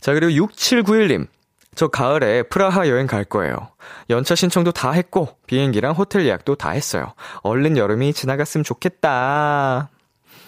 자, 0.00 0.14
그리고 0.14 0.46
6791님. 0.46 1.26
저 1.74 1.86
가을에 1.88 2.42
프라하 2.42 2.88
여행 2.88 3.06
갈 3.06 3.24
거예요. 3.24 3.68
연차 4.10 4.34
신청도 4.34 4.72
다 4.72 4.90
했고, 4.92 5.28
비행기랑 5.46 5.92
호텔 5.94 6.24
예약도 6.26 6.54
다 6.56 6.70
했어요. 6.70 7.12
얼른 7.42 7.76
여름이 7.76 8.12
지나갔으면 8.14 8.64
좋겠다. 8.64 9.90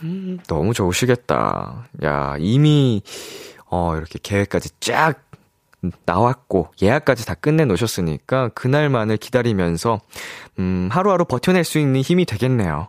음, 0.03 0.39
너무 0.47 0.75
좋으시겠다. 0.75 1.89
야, 2.05 2.37
이미, 2.39 3.03
어, 3.67 3.97
이렇게 3.97 4.19
계획까지 4.23 4.71
쫙 4.81 5.23
나왔고, 6.05 6.73
예약까지 6.83 7.27
다 7.27 7.35
끝내 7.35 7.65
놓으셨으니까, 7.65 8.49
그날만을 8.51 9.17
기다리면서, 9.17 10.01
음, 10.59 10.89
하루하루 10.91 11.25
버텨낼 11.25 11.65
수 11.65 11.79
있는 11.79 12.01
힘이 12.01 12.25
되겠네요. 12.27 12.89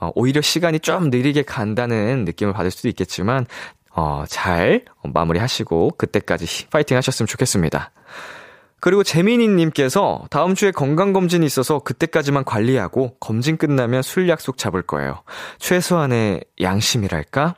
어, 0.00 0.10
오히려 0.14 0.40
시간이 0.40 0.80
좀 0.80 1.10
느리게 1.10 1.42
간다는 1.42 2.24
느낌을 2.24 2.52
받을 2.52 2.70
수도 2.70 2.88
있겠지만, 2.88 3.46
어, 3.90 4.24
잘 4.28 4.84
마무리 5.02 5.38
하시고, 5.38 5.92
그때까지 5.96 6.66
파이팅 6.68 6.96
하셨으면 6.96 7.26
좋겠습니다. 7.28 7.92
그리고 8.84 9.02
재민이님께서 9.02 10.24
다음 10.28 10.54
주에 10.54 10.70
건강검진이 10.70 11.46
있어서 11.46 11.78
그때까지만 11.78 12.44
관리하고 12.44 13.16
검진 13.18 13.56
끝나면 13.56 14.02
술 14.02 14.28
약속 14.28 14.58
잡을 14.58 14.82
거예요. 14.82 15.22
최소한의 15.58 16.44
양심이랄까? 16.60 17.54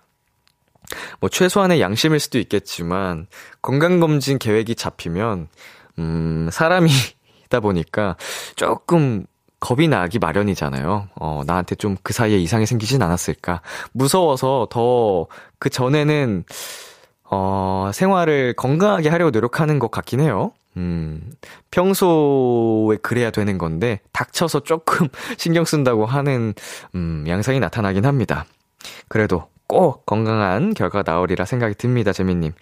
뭐 1.19 1.29
최소한의 1.29 1.81
양심일 1.81 2.21
수도 2.21 2.39
있겠지만 2.39 3.27
건강검진 3.61 4.39
계획이 4.39 4.77
잡히면 4.77 5.49
음 5.99 6.49
사람이다 6.53 7.59
보니까 7.61 8.17
조금 8.55 9.27
겁이 9.59 9.89
나기 9.89 10.21
마련이잖아요. 10.21 11.09
어, 11.17 11.43
나한테 11.45 11.75
좀 11.75 11.97
그 12.05 12.13
사이에 12.13 12.39
이상이 12.39 12.67
생기진 12.67 13.03
않았을까. 13.03 13.63
무서워서 13.91 14.69
더 14.71 15.27
그 15.59 15.71
전에는, 15.71 16.45
어, 17.25 17.91
생활을 17.93 18.55
건강하게 18.55 19.09
하려고 19.09 19.33
노력하는 19.33 19.81
것 19.81 19.91
같긴 19.91 20.21
해요. 20.21 20.53
음, 20.77 21.21
평소에 21.71 22.97
그래야 23.03 23.31
되는 23.31 23.59
건데, 23.59 24.01
닥쳐서 24.13 24.61
조금 24.61 25.09
신경 25.39 25.65
쓴다고 25.65 26.07
하는, 26.07 26.55
음, 26.95 27.25
양상이 27.29 27.61
나타나긴 27.61 28.05
합니다. 28.05 28.45
그래도 29.09 29.49
꼭 29.67 30.07
건강한 30.07 30.75
결과 30.75 31.03
나오리라 31.05 31.45
생각이 31.45 31.75
듭니다, 31.75 32.13
재민님. 32.13 32.53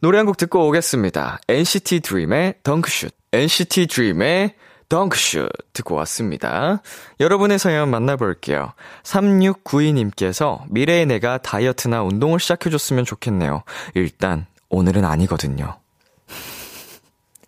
노래 0.00 0.18
한 0.18 0.26
곡 0.26 0.36
듣고 0.36 0.68
오겠습니다. 0.68 1.38
NCT 1.48 2.00
DREAM의 2.00 2.54
덩크슛. 2.62 3.12
NCT 3.32 3.86
DREAM의 3.86 4.54
덩크슛 4.88 5.48
듣고 5.72 5.94
왔습니다. 5.96 6.82
여러분의 7.18 7.58
사연 7.58 7.90
만나볼게요. 7.90 8.72
3692님께서 9.02 10.60
미래의 10.68 11.06
내가 11.06 11.38
다이어트나 11.38 12.02
운동을 12.02 12.38
시작해줬으면 12.38 13.04
좋겠네요. 13.04 13.62
일단, 13.94 14.46
오늘은 14.68 15.04
아니거든요. 15.04 15.78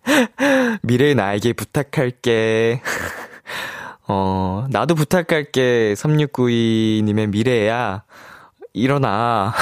미래의 0.81 1.15
나에게 1.15 1.53
부탁할게. 1.53 2.81
어, 4.07 4.65
나도 4.69 4.95
부탁할게. 4.95 5.93
3692님의 5.95 7.29
미래야. 7.29 8.03
일어나. 8.73 9.53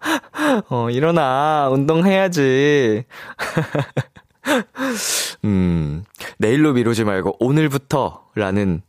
어, 0.68 0.90
일어나. 0.90 1.68
운동해야지. 1.70 3.04
음, 5.44 6.04
내일로 6.38 6.72
미루지 6.72 7.04
말고 7.04 7.36
오늘부터 7.40 8.30
라는 8.34 8.82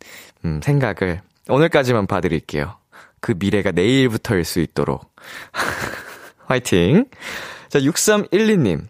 음, 0.45 0.61
생각을 0.63 1.21
오늘까지만 1.47 2.07
봐드릴게요. 2.07 2.77
그 3.19 3.33
미래가 3.37 3.71
내일부터일 3.71 4.45
수 4.45 4.59
있도록. 4.59 5.13
화이팅! 6.45 7.05
자, 7.67 7.79
6312님. 7.79 8.87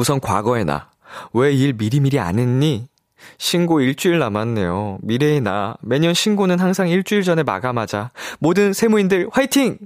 우선 0.00 0.18
과거의 0.18 0.64
나. 0.64 0.88
왜 1.34 1.52
일 1.54 1.74
미리미리 1.74 2.18
안 2.18 2.38
했니? 2.38 2.88
신고 3.36 3.80
일주일 3.82 4.18
남았네요. 4.18 4.98
미래의 5.02 5.42
나. 5.42 5.76
매년 5.82 6.14
신고는 6.14 6.58
항상 6.58 6.88
일주일 6.88 7.22
전에 7.22 7.42
마감하자. 7.42 8.10
모든 8.38 8.72
세무인들 8.72 9.28
화이팅! 9.30 9.76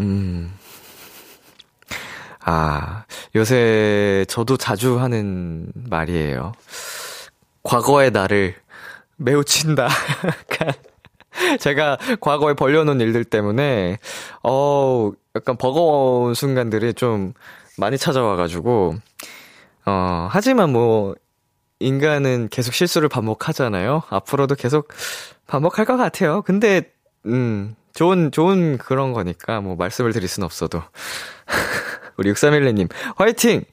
음, 0.00 0.52
아, 2.44 3.04
요새 3.34 4.26
저도 4.28 4.58
자주 4.58 4.98
하는 5.00 5.72
말이에요. 5.88 6.52
과거의 7.62 8.10
나를 8.10 8.54
매우 9.16 9.44
친다. 9.44 9.88
약간, 10.26 10.72
제가 11.60 11.96
과거에 12.20 12.52
벌려놓은 12.52 13.00
일들 13.00 13.24
때문에, 13.24 13.98
어 14.42 15.10
약간 15.36 15.56
버거운 15.56 16.34
순간들이 16.34 16.92
좀 16.94 17.32
많이 17.78 17.98
찾아와가지고, 17.98 18.96
어, 19.86 20.28
하지만 20.30 20.70
뭐, 20.72 21.14
인간은 21.80 22.48
계속 22.50 22.74
실수를 22.74 23.08
반복하잖아요. 23.08 24.02
앞으로도 24.08 24.54
계속 24.54 24.88
반복할 25.46 25.84
것 25.84 25.96
같아요. 25.96 26.42
근데, 26.42 26.92
음, 27.26 27.74
좋은, 27.94 28.30
좋은 28.30 28.78
그런 28.78 29.12
거니까, 29.12 29.60
뭐, 29.60 29.74
말씀을 29.76 30.12
드릴 30.12 30.28
순 30.28 30.44
없어도. 30.44 30.82
우리 32.16 32.30
6312님, 32.32 32.88
화이팅! 33.16 33.64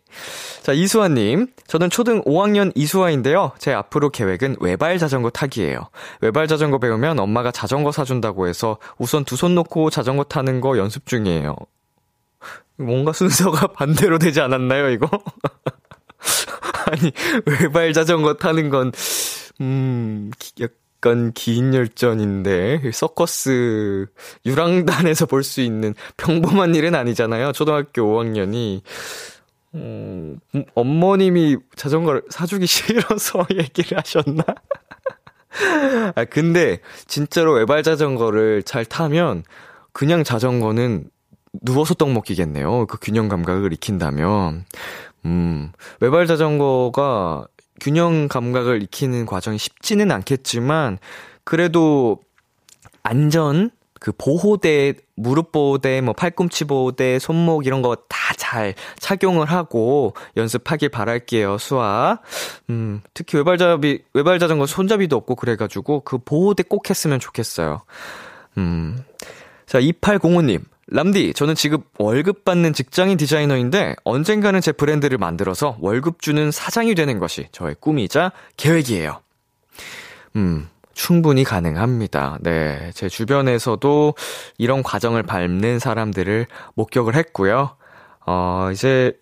자, 0.64 0.74
이수아님. 0.74 1.48
저는 1.68 1.90
초등 1.90 2.24
5학년 2.24 2.72
이수아인데요. 2.76 3.52
제 3.60 3.74
앞으로 3.74 4.10
계획은 4.10 4.58
외발 4.60 4.98
자전거 4.98 5.30
타기예요. 5.30 5.90
외발 6.22 6.48
자전거 6.48 6.80
배우면 6.80 7.20
엄마가 7.20 7.52
자전거 7.52 7.92
사준다고 7.92 8.48
해서 8.48 8.78
우선 8.98 9.24
두 9.24 9.36
손 9.36 9.56
놓고 9.56 9.90
자전거 9.90 10.24
타는 10.24 10.62
거 10.62 10.78
연습 10.78 11.06
중이에요. 11.06 11.56
뭔가 12.78 13.12
순서가 13.14 13.68
반대로 13.74 14.18
되지 14.20 14.42
않았나요, 14.42 14.90
이거? 14.90 15.10
아니, 16.88 17.12
외발 17.46 17.94
자전거 17.94 18.36
타는 18.36 18.70
건, 18.70 18.92
음, 19.62 20.32
약간 20.62 21.32
긴 21.34 21.74
열전인데 21.74 22.92
서커스 22.94 24.08
유랑단에서 24.46 25.26
볼 25.26 25.44
수 25.44 25.62
있는 25.62 25.94
평범한 26.18 26.76
일은 26.76 26.96
아니잖아요. 26.96 27.52
초등학교 27.52 28.02
5학년이 28.04 28.82
음, 29.76 30.40
어머님이 30.74 31.58
자전거를 31.76 32.24
사주기 32.30 32.66
싫어서 32.68 33.46
얘기를 33.54 33.98
하셨나? 33.98 34.44
아 36.16 36.26
근데 36.26 36.80
진짜로 37.08 37.54
외발 37.54 37.84
자전거를 37.84 38.64
잘 38.64 38.86
타면 38.86 39.44
그냥 39.94 40.24
자전거는 40.24 41.10
누워서 41.62 41.94
떡 41.94 42.12
먹기겠네요. 42.12 42.86
그 42.88 42.98
균형 43.02 43.28
감각을 43.28 43.74
익힌다면. 43.74 44.66
음, 45.26 45.72
외발 46.00 46.28
자전거가 46.28 47.48
균형 47.80 48.28
감각을 48.28 48.84
익히는 48.84 49.26
과정이 49.26 49.58
쉽지는 49.58 50.12
않겠지만, 50.12 50.98
그래도 51.44 52.20
안전, 53.04 53.72
그 54.00 54.12
보호대, 54.18 54.94
무릎 55.16 55.52
보호대, 55.52 56.02
뭐 56.02 56.14
팔꿈치 56.14 56.66
보호대, 56.66 57.20
손목 57.20 57.66
이런 57.66 57.82
거 57.82 57.96
다 58.08 58.20
잘 58.50 58.74
착용을 59.00 59.46
하고 59.46 60.14
연습하길 60.36 60.90
바랄게요, 60.90 61.58
수아. 61.60 62.20
음, 62.70 63.02
특히 63.14 63.38
외발잡이, 63.38 64.04
외발자전거 64.14 64.66
손잡이도 64.66 65.16
없고 65.16 65.36
그래가지고 65.36 66.02
그 66.02 66.18
보호대 66.18 66.64
꼭 66.64 66.90
했으면 66.90 67.20
좋겠어요. 67.20 67.82
음. 68.58 69.04
자, 69.68 69.80
2805님. 69.80 70.64
람디, 70.92 71.34
저는 71.34 71.56
지금 71.56 71.80
월급 72.00 72.46
받는 72.46 72.74
직장인 72.74 73.18
디자이너인데 73.18 73.96
언젠가는 74.04 74.60
제 74.60 74.72
브랜드를 74.72 75.18
만들어서 75.18 75.78
월급 75.80 76.22
주는 76.22 76.50
사장이 76.52 76.96
되는 76.96 77.20
것이 77.20 77.48
저의 77.52 77.76
꿈이자 77.80 78.32
계획이에요. 78.58 79.22
음, 80.36 80.68
충분히 80.94 81.44
가능합니다. 81.44 82.40
네. 82.42 82.92
제 82.94 83.08
주변에서도 83.08 84.16
이런 84.58 84.82
과정을 84.82 85.24
밟는 85.24 85.80
사람들을 85.80 86.48
목격을 86.74 87.16
했고요. 87.16 87.76
어, 88.26 88.70
이제 88.72 89.18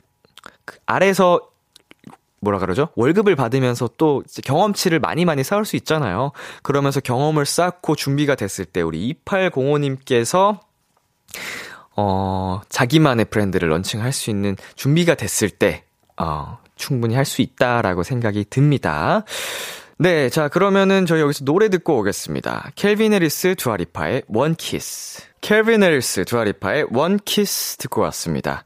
그 0.63 0.77
아래서 0.85 1.41
뭐라 2.39 2.59
그러죠? 2.59 2.89
월급을 2.95 3.35
받으면서 3.35 3.89
또 3.97 4.23
경험치를 4.43 4.99
많이 4.99 5.25
많이 5.25 5.43
쌓을 5.43 5.65
수 5.65 5.75
있잖아요. 5.75 6.31
그러면서 6.61 6.99
경험을 7.01 7.45
쌓고 7.45 7.95
준비가 7.95 8.35
됐을 8.35 8.65
때 8.65 8.81
우리 8.81 9.13
2805님께서 9.25 10.59
어, 11.95 12.61
자기만의 12.69 13.25
브랜드를 13.25 13.69
런칭할 13.69 14.13
수 14.13 14.29
있는 14.29 14.55
준비가 14.75 15.15
됐을 15.15 15.49
때, 15.49 15.83
어, 16.17 16.59
충분히 16.75 17.15
할 17.15 17.25
수 17.25 17.41
있다라고 17.41 18.03
생각이 18.03 18.45
듭니다. 18.49 19.23
네, 19.97 20.29
자, 20.29 20.47
그러면은 20.47 21.07
저희 21.07 21.21
여기서 21.21 21.43
노래 21.43 21.69
듣고 21.69 21.97
오겠습니다. 21.97 22.69
켈빈 22.75 23.13
해리스 23.13 23.55
두아리파의 23.55 24.23
One 24.27 24.53
Kiss. 24.55 25.23
켈빈 25.41 25.81
해리스 25.81 26.23
두아리파의 26.25 26.85
One 26.91 27.17
Kiss 27.25 27.77
듣고 27.77 28.01
왔습니다. 28.01 28.63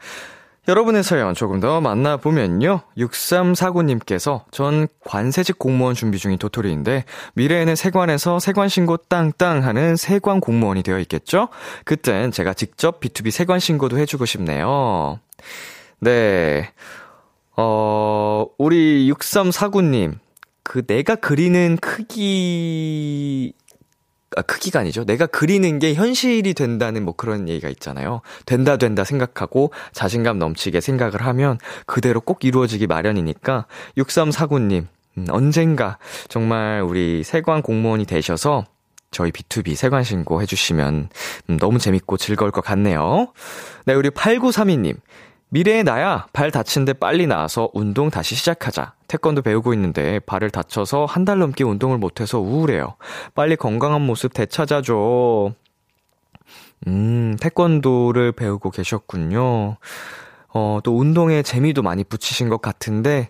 여러분의 0.68 1.04
사연 1.04 1.34
조금 1.34 1.60
더 1.60 1.82
만나보면요. 1.82 2.82
6349님께서 2.98 4.44
전 4.52 4.88
관세직 5.04 5.58
공무원 5.58 5.96
준비 5.96 6.20
중인 6.20 6.38
도토리인데 6.38 7.06
미래에는 7.34 7.76
세관에서 7.76 8.40
세관 8.40 8.70
신고 8.70 8.98
땅땅 8.98 9.64
하는 9.64 9.96
세관 9.96 10.40
공무원이 10.40 10.84
되어 10.84 11.00
있겠죠? 11.00 11.50
그땐 11.84 12.32
제가 12.32 12.54
직접 12.54 13.00
B2B 13.00 13.32
세관 13.32 13.60
신고도 13.60 13.98
해주고 13.98 14.26
싶네요. 14.26 15.20
네. 16.00 16.72
어, 17.58 18.46
우리 18.58 19.12
6349님, 19.12 20.20
그 20.64 20.86
내가 20.86 21.16
그리는 21.16 21.78
크기, 21.82 23.54
아, 24.38 24.42
크기가 24.42 24.80
아니죠. 24.80 25.04
내가 25.04 25.26
그리는 25.26 25.78
게 25.80 25.94
현실이 25.94 26.54
된다는 26.54 27.04
뭐 27.04 27.14
그런 27.16 27.50
얘기가 27.50 27.68
있잖아요. 27.70 28.22
된다, 28.46 28.78
된다 28.78 29.04
생각하고 29.04 29.74
자신감 29.92 30.40
넘치게 30.40 30.80
생각을 30.80 31.26
하면 31.26 31.58
그대로 31.86 32.22
꼭 32.22 32.46
이루어지기 32.46 32.88
마련이니까 32.88 33.66
6349님, 33.98 34.88
음, 35.18 35.26
언젠가 35.30 35.98
정말 36.30 36.82
우리 36.82 37.24
세관 37.24 37.62
공무원이 37.62 38.06
되셔서 38.06 38.66
저희 39.12 39.32
B2B 39.32 39.76
세관 39.76 40.06
신고 40.06 40.42
해주시면 40.42 41.10
음, 41.50 41.58
너무 41.58 41.80
재밌고 41.80 42.16
즐거울 42.16 42.52
것 42.52 42.64
같네요. 42.64 43.34
네, 43.86 43.94
우리 43.94 44.10
8932님. 44.10 44.96
미래의 45.54 45.84
나야, 45.84 46.28
발 46.32 46.50
다친 46.50 46.86
데 46.86 46.94
빨리 46.94 47.28
나와서 47.28 47.70
운동 47.74 48.10
다시 48.10 48.36
시작하자. 48.36 48.94
태권도 49.10 49.42
배우고 49.42 49.74
있는데 49.74 50.20
발을 50.20 50.50
다쳐서 50.50 51.06
한 51.06 51.26
달 51.26 51.40
넘게 51.40 51.66
운동을 51.66 51.98
못해서 51.98 52.40
우울해요. 52.40 52.96
빨리 53.36 53.58
건강한 53.58 54.02
모습 54.02 54.34
되찾아줘. 54.34 55.52
음, 56.88 57.38
태권도를 57.40 58.32
배우고 58.32 58.72
계셨군요. 58.72 59.76
어, 60.54 60.80
또 60.84 60.98
운동에 60.98 61.44
재미도 61.44 61.82
많이 61.82 62.04
붙이신 62.06 62.48
것 62.50 62.62
같은데, 62.62 63.30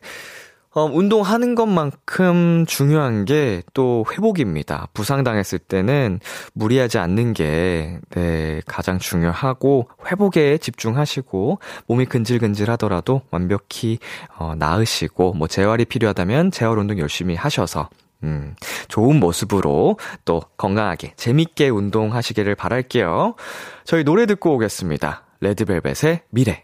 어, 0.73 0.85
운동하는 0.85 1.55
것만큼 1.55 2.65
중요한 2.67 3.25
게 3.25 3.61
또 3.73 4.05
회복입니다. 4.11 4.87
부상당했을 4.93 5.59
때는 5.59 6.19
무리하지 6.53 6.97
않는 6.97 7.33
게, 7.33 7.99
네, 8.09 8.61
가장 8.65 8.99
중요하고, 8.99 9.89
회복에 10.09 10.57
집중하시고, 10.57 11.59
몸이 11.87 12.05
근질근질 12.05 12.69
하더라도 12.71 13.21
완벽히, 13.31 13.99
어, 14.37 14.53
나으시고, 14.57 15.33
뭐, 15.33 15.47
재활이 15.47 15.85
필요하다면 15.85 16.51
재활 16.51 16.77
운동 16.77 16.99
열심히 16.99 17.35
하셔서, 17.35 17.89
음, 18.23 18.55
좋은 18.87 19.19
모습으로 19.19 19.97
또 20.25 20.41
건강하게, 20.57 21.13
재밌게 21.15 21.69
운동하시기를 21.69 22.55
바랄게요. 22.55 23.35
저희 23.83 24.03
노래 24.03 24.25
듣고 24.25 24.55
오겠습니다. 24.55 25.23
레드벨벳의 25.39 26.21
미래. 26.29 26.63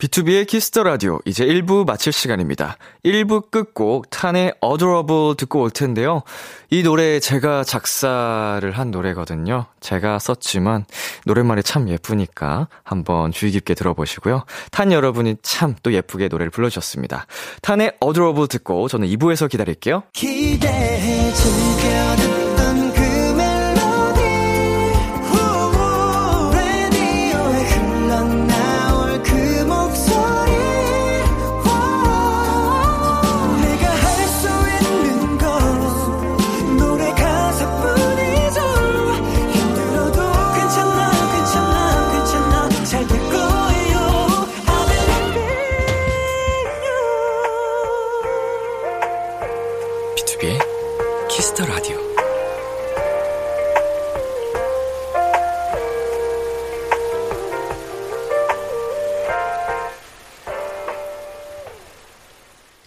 비투비의 0.00 0.46
Kiss 0.46 0.67
the 0.67 0.82
Radio 0.82 1.20
이제 1.26 1.44
1부 1.44 1.86
마칠 1.86 2.12
시간입니다. 2.12 2.78
1부 3.04 3.50
끝곡 3.50 4.08
탄의 4.08 4.54
Adorable 4.64 5.36
듣고 5.36 5.60
올 5.60 5.70
텐데요. 5.70 6.22
이 6.70 6.82
노래 6.82 7.20
제가 7.20 7.64
작사를 7.64 8.70
한 8.70 8.90
노래거든요. 8.90 9.66
제가 9.80 10.18
썼지만 10.18 10.86
노랫말이 11.26 11.62
참 11.62 11.88
예쁘니까 11.88 12.68
한번 12.82 13.30
주의 13.30 13.52
깊게 13.52 13.74
들어보시고요. 13.74 14.44
탄 14.70 14.90
여러분이 14.92 15.36
참 15.42 15.70
또 15.82 15.92
예쁘게 15.92 16.28
노래를 16.28 16.50
불러주셨습니다. 16.50 17.26
탄의 17.62 17.92
Adorable 18.02 18.48
듣고 18.48 18.88
저는 18.88 19.08
2부에서 19.08 19.48
기다릴게요. 19.48 20.02
기대해 20.12 21.32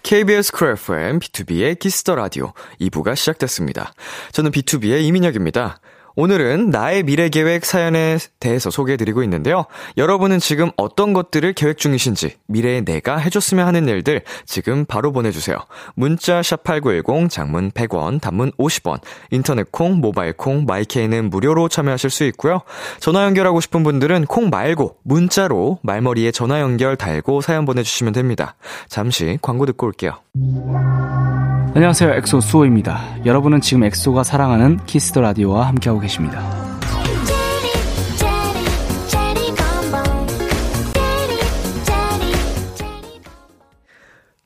KBS 0.03 0.51
크래프엠 0.51 1.17
B2B의 1.17 1.79
키스터 1.79 2.13
라디오 2.13 2.53
2부가 2.79 3.15
시작됐습니다. 3.15 3.91
저는 4.31 4.51
비투비의 4.51 5.01
이민혁입니다. 5.01 5.79
오늘은 6.15 6.69
나의 6.69 7.03
미래 7.03 7.29
계획 7.29 7.65
사연에 7.65 8.17
대해서 8.39 8.69
소개해드리고 8.69 9.23
있는데요. 9.23 9.65
여러분은 9.97 10.39
지금 10.39 10.69
어떤 10.77 11.13
것들을 11.13 11.53
계획 11.53 11.77
중이신지, 11.77 12.35
미래에 12.47 12.81
내가 12.81 13.17
해줬으면 13.17 13.65
하는 13.65 13.87
일들 13.87 14.21
지금 14.45 14.85
바로 14.85 15.11
보내주세요. 15.11 15.57
문자 15.95 16.41
샵8910, 16.41 17.29
장문 17.29 17.71
100원, 17.71 18.21
단문 18.21 18.51
50원, 18.53 18.99
인터넷 19.31 19.71
콩, 19.71 19.99
모바일 19.99 20.33
콩, 20.33 20.65
마이케이는 20.65 21.29
무료로 21.29 21.67
참여하실 21.67 22.09
수 22.09 22.23
있고요. 22.25 22.61
전화 22.99 23.23
연결하고 23.25 23.59
싶은 23.59 23.83
분들은 23.83 24.25
콩 24.25 24.49
말고 24.49 24.97
문자로 25.03 25.79
말머리에 25.81 26.31
전화 26.31 26.61
연결 26.61 26.95
달고 26.95 27.41
사연 27.41 27.65
보내주시면 27.65 28.13
됩니다. 28.13 28.55
잠시 28.87 29.39
광고 29.41 29.65
듣고 29.65 29.87
올게요. 29.87 30.19
안녕하세요. 31.75 32.13
엑소 32.13 32.39
수호입니다. 32.39 33.25
여러분은 33.25 33.59
지금 33.59 33.83
엑소가 33.85 34.21
사랑하는 34.21 34.79
Kiss 34.85 35.06
the 35.06 35.21
Radio와 35.21 35.67
함께하고 35.69 36.02
계십니다. 36.03 36.41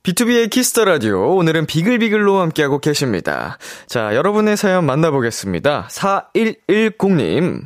비투비의 0.03 0.49
Kiss 0.49 0.70
the 0.70 0.85
Radio. 0.85 1.35
오늘은 1.35 1.65
비글비글로 1.65 2.39
함께하고 2.39 2.79
계십니다. 2.79 3.57
자, 3.87 4.15
여러분의 4.15 4.55
사연 4.55 4.85
만나보겠습니다. 4.85 5.89
4110님. 5.91 7.65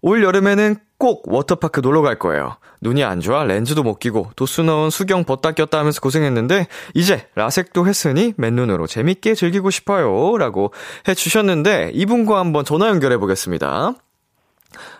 올 0.00 0.24
여름에는 0.24 0.76
꼭 1.02 1.24
워터파크 1.26 1.80
놀러 1.80 2.00
갈 2.00 2.16
거예요. 2.16 2.58
눈이 2.80 3.02
안 3.02 3.18
좋아 3.18 3.42
렌즈도 3.42 3.82
못 3.82 3.98
끼고 3.98 4.28
도수 4.36 4.62
넣은 4.62 4.90
수경 4.90 5.24
벗다 5.24 5.50
꼈다 5.50 5.80
하면서 5.80 6.00
고생했는데 6.00 6.68
이제 6.94 7.26
라섹도 7.34 7.88
했으니 7.88 8.34
맨눈으로 8.36 8.86
재밌게 8.86 9.34
즐기고 9.34 9.70
싶어요. 9.70 10.38
라고 10.38 10.72
해주셨는데 11.08 11.90
이분과 11.92 12.38
한번 12.38 12.64
전화 12.64 12.86
연결해 12.86 13.18
보겠습니다. 13.18 13.94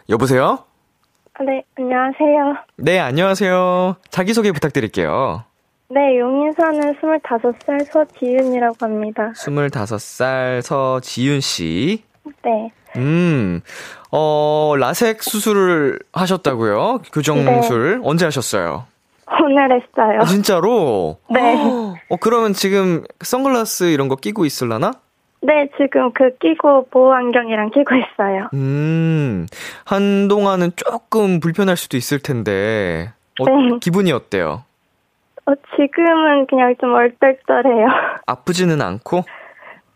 여보세요? 0.09 0.65
네, 1.47 1.63
안녕하세요. 1.79 2.57
네, 2.79 2.99
안녕하세요. 2.99 3.95
자기소개 4.11 4.51
부탁드릴게요. 4.51 5.45
네, 5.89 6.19
용인 6.19 6.53
사는 6.55 6.81
25살 6.97 7.87
서지윤이라고 7.93 8.75
합니다. 8.81 9.31
25살 9.37 10.63
서지윤 10.63 11.41
씨. 11.41 12.03
네. 12.45 12.73
음, 12.97 13.61
어, 14.11 14.75
라섹 14.79 15.23
수술을 15.23 15.99
하셨다고요? 16.13 17.03
교정술. 17.13 17.99
네. 17.99 18.03
언제 18.05 18.25
하셨어요? 18.25 18.87
오늘 19.43 19.65
했어요. 19.73 20.21
아, 20.21 20.25
진짜로? 20.25 21.19
네. 21.31 21.57
어, 22.09 22.17
그러면 22.21 22.53
지금 22.53 23.05
선글라스 23.21 23.85
이런 23.85 24.09
거 24.09 24.17
끼고 24.17 24.45
있을라나? 24.45 24.93
네, 25.41 25.69
지금 25.77 26.13
그 26.13 26.37
끼고 26.39 26.87
보호 26.91 27.13
안경이랑 27.13 27.71
끼고 27.71 27.95
있어요. 27.97 28.49
음, 28.55 29.47
한동안은 29.85 30.73
조금 30.77 31.41
불편할 31.41 31.77
수도 31.77 31.97
있을 31.97 32.21
텐데, 32.21 33.13
어, 33.41 33.45
네. 33.45 33.79
기분이 33.81 34.13
어때요? 34.13 34.65
어, 35.47 35.53
지금은 35.75 36.47
그냥 36.47 36.77
좀 36.81 36.95
얼떨떨해요. 36.95 37.87
아프지는 38.27 38.81
않고? 38.81 39.25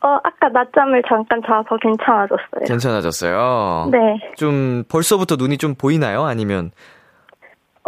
어, 0.03 0.19
아까 0.23 0.49
낮잠을 0.51 1.03
잠깐 1.09 1.41
자서 1.47 1.77
괜찮아졌어요. 1.81 2.65
괜찮아졌어요? 2.67 3.89
네. 3.91 3.99
좀 4.37 4.85
벌써부터 4.89 5.37
눈이 5.37 5.59
좀 5.59 5.75
보이나요? 5.75 6.25
아니면? 6.25 6.71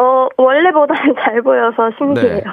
어, 0.00 0.28
원래보다는 0.36 1.14
잘 1.24 1.42
보여서 1.42 1.90
신기해요. 1.98 2.36
네. 2.36 2.44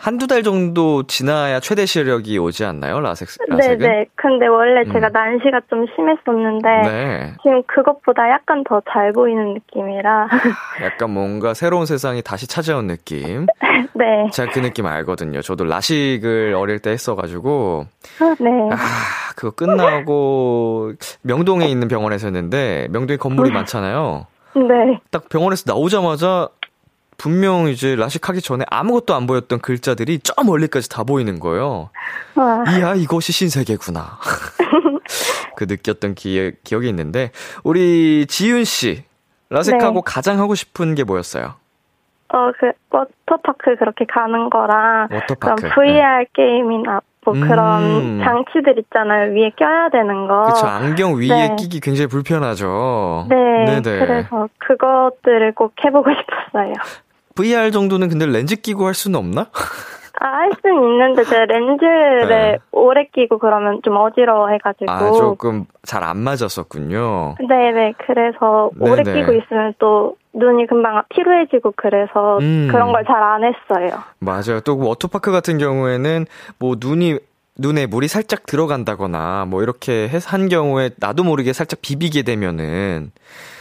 한두 0.00 0.26
달 0.26 0.42
정도 0.42 1.04
지나야 1.04 1.58
최대 1.60 1.86
시력이 1.86 2.36
오지 2.38 2.64
않나요? 2.66 3.00
라섹, 3.00 3.28
라섹은? 3.48 3.78
네네. 3.78 4.06
근데 4.14 4.46
원래 4.46 4.82
음. 4.82 4.92
제가 4.92 5.08
난시가 5.08 5.60
좀 5.70 5.86
심했었는데, 5.96 6.68
네. 6.84 7.32
지금 7.42 7.62
그것보다 7.64 8.28
약간 8.30 8.62
더 8.64 8.82
잘 8.92 9.12
보이는 9.12 9.54
느낌이라. 9.54 10.28
약간 10.82 11.10
뭔가 11.10 11.54
새로운 11.54 11.86
세상이 11.86 12.20
다시 12.20 12.46
찾아온 12.46 12.88
느낌. 12.88 13.46
네. 13.94 14.28
제가 14.32 14.52
그 14.52 14.58
느낌 14.60 14.84
알거든요. 14.86 15.40
저도 15.40 15.64
라식을 15.64 16.52
어릴 16.54 16.78
때 16.80 16.90
했어가지고, 16.90 17.86
네. 18.38 18.50
아, 18.70 18.76
그거 19.34 19.50
끝나고 19.52 20.92
명동에 21.22 21.66
있는 21.68 21.88
병원에서 21.88 22.26
했는데, 22.26 22.88
명동에 22.90 23.16
건물이 23.16 23.50
많잖아요. 23.50 24.26
네. 24.56 25.00
딱 25.10 25.30
병원에서 25.30 25.64
나오자마자 25.66 26.48
분명 27.22 27.68
이제 27.68 27.94
라식하기 27.94 28.42
전에 28.42 28.64
아무것도 28.68 29.14
안 29.14 29.28
보였던 29.28 29.60
글자들이 29.60 30.18
저 30.24 30.34
멀리까지 30.42 30.88
다 30.88 31.04
보이는 31.04 31.38
거예요. 31.38 31.90
와. 32.34 32.64
이야, 32.76 32.94
이것이 32.96 33.30
신세계구나. 33.30 34.18
그 35.54 35.66
느꼈던 35.68 36.16
기, 36.16 36.50
기억이 36.64 36.88
있는데, 36.88 37.30
우리 37.62 38.26
지윤 38.26 38.64
씨, 38.64 39.04
라섹하고 39.50 40.00
네. 40.00 40.02
가장 40.04 40.40
하고 40.40 40.56
싶은 40.56 40.96
게 40.96 41.04
뭐였어요? 41.04 41.54
어, 42.34 42.50
그, 42.58 42.72
워터파크 42.90 43.76
그렇게 43.76 44.04
가는 44.04 44.50
거랑, 44.50 45.06
워터파크. 45.12 45.68
그런 45.68 45.74
VR 45.74 46.24
게임이나, 46.32 47.02
뭐 47.24 47.34
음. 47.34 47.40
그런 47.48 48.20
장치들 48.24 48.80
있잖아요. 48.80 49.32
위에 49.32 49.50
껴야 49.56 49.90
되는 49.90 50.26
거. 50.26 50.42
그쵸, 50.52 50.66
안경 50.66 51.14
위에 51.20 51.28
네. 51.28 51.56
끼기 51.56 51.78
굉장히 51.78 52.08
불편하죠. 52.08 53.26
네. 53.28 53.80
네네. 53.80 53.98
그래서 54.00 54.48
그것들을 54.58 55.52
꼭 55.54 55.72
해보고 55.84 56.10
싶었어요. 56.50 56.72
VR 57.34 57.70
정도는 57.70 58.08
근데 58.08 58.26
렌즈 58.26 58.56
끼고 58.56 58.86
할 58.86 58.94
수는 58.94 59.18
없나? 59.18 59.46
아, 60.20 60.26
할 60.26 60.50
수는 60.60 60.76
있는데, 60.92 61.24
제가 61.24 61.46
렌즈를 61.46 62.28
네. 62.28 62.58
오래 62.70 63.08
끼고 63.12 63.38
그러면 63.38 63.80
좀 63.82 63.96
어지러워해가지고. 63.96 64.90
아, 64.90 65.10
조금 65.12 65.64
잘 65.82 66.04
안 66.04 66.18
맞았었군요. 66.18 67.36
네네. 67.48 67.94
그래서 68.06 68.70
오래 68.78 69.02
네네. 69.02 69.20
끼고 69.20 69.32
있으면 69.32 69.74
또 69.78 70.16
눈이 70.34 70.66
금방 70.68 71.02
피로해지고 71.08 71.72
그래서 71.76 72.38
음. 72.40 72.68
그런 72.70 72.92
걸 72.92 73.04
잘 73.04 73.16
안 73.22 73.42
했어요. 73.42 73.98
맞아요. 74.20 74.60
또그 74.60 74.86
워터파크 74.86 75.32
같은 75.32 75.58
경우에는 75.58 76.26
뭐 76.58 76.76
눈이 76.78 77.18
눈에 77.58 77.86
물이 77.86 78.08
살짝 78.08 78.46
들어간다거나 78.46 79.44
뭐 79.46 79.62
이렇게 79.62 80.08
한 80.26 80.48
경우에 80.48 80.90
나도 80.96 81.22
모르게 81.22 81.52
살짝 81.52 81.80
비비게 81.82 82.22
되면은 82.22 83.12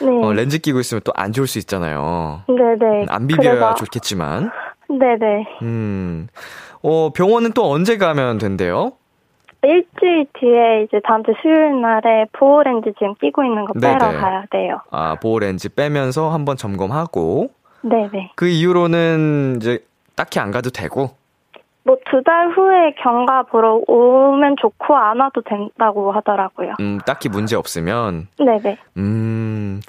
네. 0.02 0.26
어, 0.26 0.32
렌즈 0.34 0.60
끼고 0.60 0.80
있으면 0.80 1.02
또 1.04 1.12
안 1.16 1.34
좋을 1.34 1.46
수 1.48 1.60
있잖아요. 1.60 2.44
네네. 2.48 3.06
안 3.10 3.28
비벼야 3.28 3.54
그래서- 3.56 3.76
좋겠지만. 3.76 4.50
네네. 4.90 5.46
음. 5.62 6.28
어, 6.84 7.12
병원은 7.14 7.52
또 7.52 7.70
언제 7.70 7.98
가면 7.98 8.38
된대요? 8.38 8.94
일주일 9.64 10.26
뒤에 10.40 10.84
이제 10.84 11.00
다음 11.06 11.24
주 11.24 11.34
수요일 11.42 11.82
날에 11.82 12.26
보호 12.32 12.64
렌즈 12.64 12.92
지금 12.98 13.14
끼고 13.16 13.44
있는 13.44 13.66
거 13.66 13.74
빼러 13.80 13.98
네네. 14.00 14.18
가야 14.18 14.44
돼요. 14.52 14.80
아, 14.90 15.16
보호 15.22 15.38
렌즈 15.40 15.70
빼면서 15.70 16.30
한번 16.32 16.58
점검하고 16.58 17.52
네네. 17.84 18.32
그 18.36 18.48
이후로는 18.48 19.58
이제 19.58 19.80
딱히 20.16 20.40
안 20.40 20.50
가도 20.50 20.72
되고 20.72 21.12
뭐 21.84 21.98
두 22.12 22.22
달 22.24 22.50
후에 22.52 22.94
경과 23.02 23.44
보러 23.44 23.82
오면 23.88 24.56
좋고 24.62 24.96
안 24.96 25.20
와도 25.20 25.42
된다고 25.42 26.12
하더라고요. 26.12 26.74
음, 26.80 27.00
딱히 27.06 27.28
문제 27.30 27.56
없으면 27.56 28.28
네네. 28.38 28.78
음. 28.98 29.82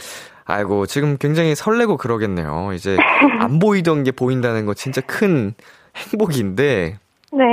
아이고, 0.44 0.86
지금 0.86 1.16
굉장히 1.18 1.54
설레고 1.54 1.96
그러겠네요. 1.98 2.72
이제 2.74 2.96
안 3.40 3.58
보이던 3.58 4.04
게 4.04 4.10
보인다는 4.10 4.66
거 4.66 4.74
진짜 4.74 5.00
큰 5.02 5.54
행복인데 5.96 6.98
네. 7.32 7.44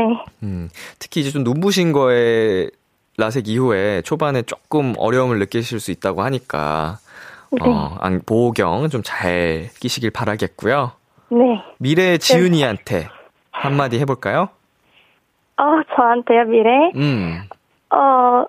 음, 0.43 0.69
특히 0.97 1.21
이제 1.21 1.29
좀 1.31 1.43
눈부신 1.43 1.91
거에 1.91 2.69
라섹 3.17 3.47
이후에 3.47 4.01
초반에 4.01 4.41
조금 4.43 4.93
어려움을 4.97 5.39
느끼실 5.39 5.79
수 5.79 5.91
있다고 5.91 6.21
하니까 6.23 6.97
네. 7.51 7.57
어, 7.61 7.97
안- 7.99 8.21
보호경 8.25 8.89
좀 8.89 9.01
잘 9.03 9.69
끼시길 9.79 10.11
바라겠고요. 10.11 10.91
네. 11.31 11.37
미래 11.77 12.17
지은이한테 12.17 13.07
한마디 13.61 13.99
해볼까요? 13.99 14.49
어, 15.57 15.63
저한테요, 15.95 16.45
미래? 16.45 16.91
음, 16.95 17.41
어, 17.91 18.45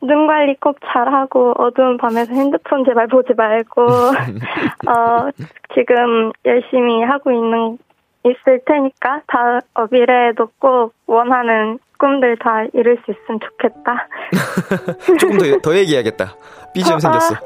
눈 0.00 0.26
관리 0.26 0.54
꼭 0.56 0.78
잘하고 0.84 1.54
어두운 1.58 1.96
밤에서 1.98 2.32
핸드폰 2.32 2.84
제발 2.84 3.06
보지 3.06 3.34
말고 3.34 3.82
어, 4.88 5.30
지금 5.74 6.32
열심히 6.44 7.02
하고 7.02 7.30
있는 7.30 7.78
있을 8.24 8.60
테니까 8.66 9.22
다 9.26 9.60
어, 9.74 9.86
미래에도 9.90 10.48
꼭 10.58 10.94
원하는 11.06 11.78
꿈들 11.98 12.36
다 12.38 12.64
이룰 12.72 12.98
수 13.04 13.12
있으면 13.12 13.40
좋겠다. 13.40 14.08
조금 15.20 15.38
더, 15.38 15.58
더 15.62 15.76
얘기해야겠다. 15.76 16.34
삐지엄 16.74 16.98
생겼어. 16.98 17.34
아, 17.34 17.38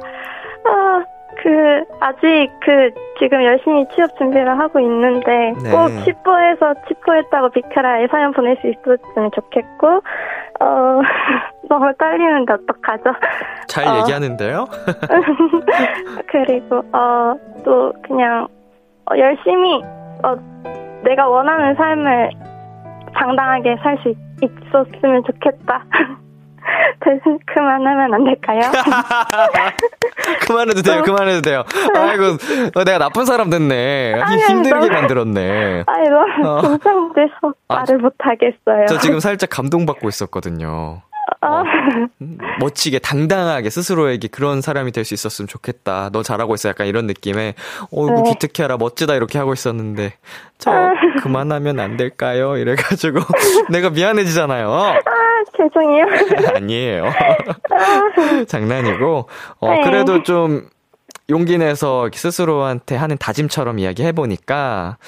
그 1.43 1.85
아직 2.01 2.51
그 2.61 2.91
지금 3.19 3.43
열심히 3.45 3.87
취업 3.95 4.17
준비를 4.19 4.59
하고 4.59 4.81
있는데 4.81 5.53
네. 5.63 5.71
꼭 5.71 5.89
치포해서 6.05 6.75
치포했다고 6.89 7.51
비켜라에 7.51 8.07
사연 8.11 8.33
보낼 8.33 8.57
수 8.61 8.69
있었으면 8.69 9.31
좋겠고 9.35 10.03
어 10.61 11.01
너무 11.69 11.93
떨리는데 11.99 12.53
어떡하죠? 12.55 13.15
잘 13.69 13.87
어. 13.89 13.99
얘기하는데요? 14.01 14.65
그리고 16.31 16.83
어 16.93 17.35
또 17.65 17.93
그냥 18.03 18.47
어, 19.11 19.19
열심히 19.19 19.83
어 20.23 20.37
내가 21.05 21.29
원하는 21.29 21.75
삶을 21.75 22.31
당당하게 23.15 23.77
살 23.83 23.99
수 23.99 24.15
있었으면 24.43 25.23
좋겠다. 25.25 25.85
대신 27.05 27.39
그만하면 27.47 28.15
안 28.15 28.25
될까요? 28.25 28.61
그만해도 30.47 30.83
돼요, 30.83 31.03
그만해도 31.03 31.41
돼요. 31.43 31.65
아이고, 31.97 32.25
어, 32.75 32.85
내가 32.85 32.99
나쁜 32.99 33.25
사람 33.25 33.51
됐네. 33.51 34.15
힘- 34.15 34.23
아니, 34.23 34.43
힘들게 34.43 34.79
너무- 34.87 34.93
만들었네. 34.93 35.85
아니 35.87 36.09
너무 36.09 36.49
어. 36.49 36.61
긴장돼서 36.63 37.55
아, 37.69 37.75
말을 37.77 37.99
못 37.99 38.15
하겠어요. 38.19 38.87
저 38.89 38.99
지금 38.99 39.21
살짝 39.21 39.51
감동받고 39.51 40.09
있었거든요. 40.09 41.03
어, 41.43 41.63
음, 42.23 42.39
멋지게, 42.59 42.99
당당하게 43.01 43.69
스스로에게 43.71 44.29
그런 44.29 44.61
사람이 44.63 44.93
될 44.93 45.05
수 45.05 45.13
있었으면 45.15 45.47
좋겠다. 45.47 46.09
너 46.11 46.23
잘하고 46.23 46.55
있어. 46.55 46.71
약간 46.71 46.87
이런 46.87 47.07
느낌에, 47.07 47.55
어이구, 47.93 48.23
네. 48.23 48.31
기특해라. 48.33 48.77
멋지다. 48.79 49.15
이렇게 49.15 49.39
하고 49.39 49.53
있었는데, 49.53 50.15
저, 50.57 50.71
그만하면 51.23 51.81
안 51.81 51.97
될까요? 51.99 52.57
이래가지고, 52.57 53.21
내가 53.71 53.91
미안해지잖아요. 53.91 54.95
아 55.55 55.57
죄송해요. 55.57 56.05
아니에요. 56.55 57.05
장난이고, 58.47 59.29
어, 59.61 59.71
네. 59.71 59.83
그래도 59.83 60.23
좀, 60.23 60.69
용기 61.31 61.59
내서 61.59 62.09
스스로한테 62.13 62.97
하는 62.97 63.19
다짐처럼 63.19 63.79
이야기 63.79 64.03
해보니까, 64.03 64.99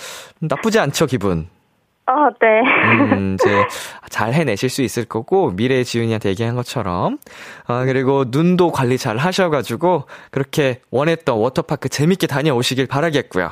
나쁘지 0.40 0.78
않죠, 0.78 1.06
기분. 1.06 1.48
어 2.06 2.28
네. 2.40 2.60
음, 3.14 3.36
이제 3.40 3.64
잘 4.08 4.32
해내실 4.32 4.68
수 4.68 4.82
있을 4.82 5.04
거고 5.04 5.52
미래 5.52 5.84
지훈이한테 5.84 6.30
얘기한 6.30 6.56
것처럼 6.56 7.18
아 7.68 7.84
그리고 7.84 8.24
눈도 8.26 8.72
관리 8.72 8.98
잘 8.98 9.16
하셔가지고 9.16 10.06
그렇게 10.32 10.80
원했던 10.90 11.38
워터파크 11.38 11.88
재밌게 11.88 12.26
다녀오시길 12.26 12.88
바라겠고요. 12.88 13.50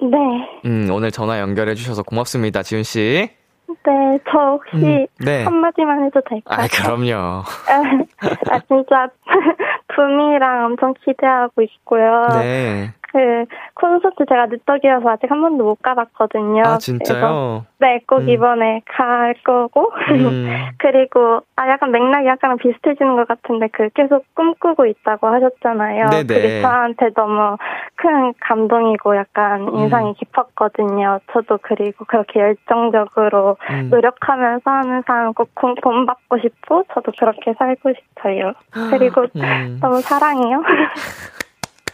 네. 0.00 0.16
음 0.64 0.88
오늘 0.90 1.10
전화 1.10 1.38
연결해 1.40 1.74
주셔서 1.74 2.02
고맙습니다 2.02 2.62
지훈 2.62 2.82
씨. 2.82 3.28
네, 3.68 4.18
저 4.30 4.38
혹시 4.38 4.76
음, 4.76 5.06
네. 5.18 5.44
한마디만 5.44 6.04
해도 6.04 6.20
될까요? 6.28 6.58
아 6.60 6.66
그럼요. 6.68 7.42
아, 8.50 8.58
진짜 8.66 9.08
붐이랑 9.88 10.64
엄청 10.64 10.94
기대하고 11.04 11.62
있고요. 11.62 12.24
네. 12.40 12.92
그 13.12 13.44
콘서트 13.74 14.24
제가 14.28 14.46
늦덕이라서 14.46 15.08
아직 15.08 15.30
한 15.30 15.40
번도 15.40 15.64
못 15.64 15.82
가봤거든요. 15.82 16.62
아 16.66 16.78
진짜요? 16.78 17.64
네, 17.78 18.00
꼭 18.06 18.18
음. 18.18 18.28
이번에 18.28 18.82
갈 18.86 19.34
거고. 19.44 19.90
음. 20.10 20.48
그리고 20.78 21.40
아 21.56 21.68
약간 21.68 21.90
맥락이 21.90 22.26
약간 22.26 22.56
비슷해지는 22.58 23.16
것 23.16 23.26
같은데 23.28 23.68
그 23.72 23.88
계속 23.94 24.24
꿈꾸고 24.34 24.86
있다고 24.86 25.26
하셨잖아요. 25.28 26.06
네네. 26.10 26.26
그게 26.26 26.62
저한테 26.62 27.10
너무 27.14 27.56
큰 27.96 28.32
감동이고 28.40 29.16
약간 29.16 29.72
인상이 29.74 30.10
음. 30.10 30.14
깊었거든요. 30.14 31.20
저도 31.32 31.58
그리고 31.62 32.04
그렇게 32.04 32.40
열정적으로 32.40 33.56
음. 33.70 33.88
노력하면서 33.90 34.70
하는 34.70 35.02
사람 35.06 35.32
꼭 35.34 35.54
공- 35.54 35.74
본받고 35.76 36.38
싶고 36.38 36.84
저도 36.94 37.12
그렇게 37.18 37.54
살고 37.58 37.92
싶어요. 37.94 38.52
그리고 38.90 39.22
음. 39.36 39.78
너무 39.80 40.00
사랑해요. 40.00 40.62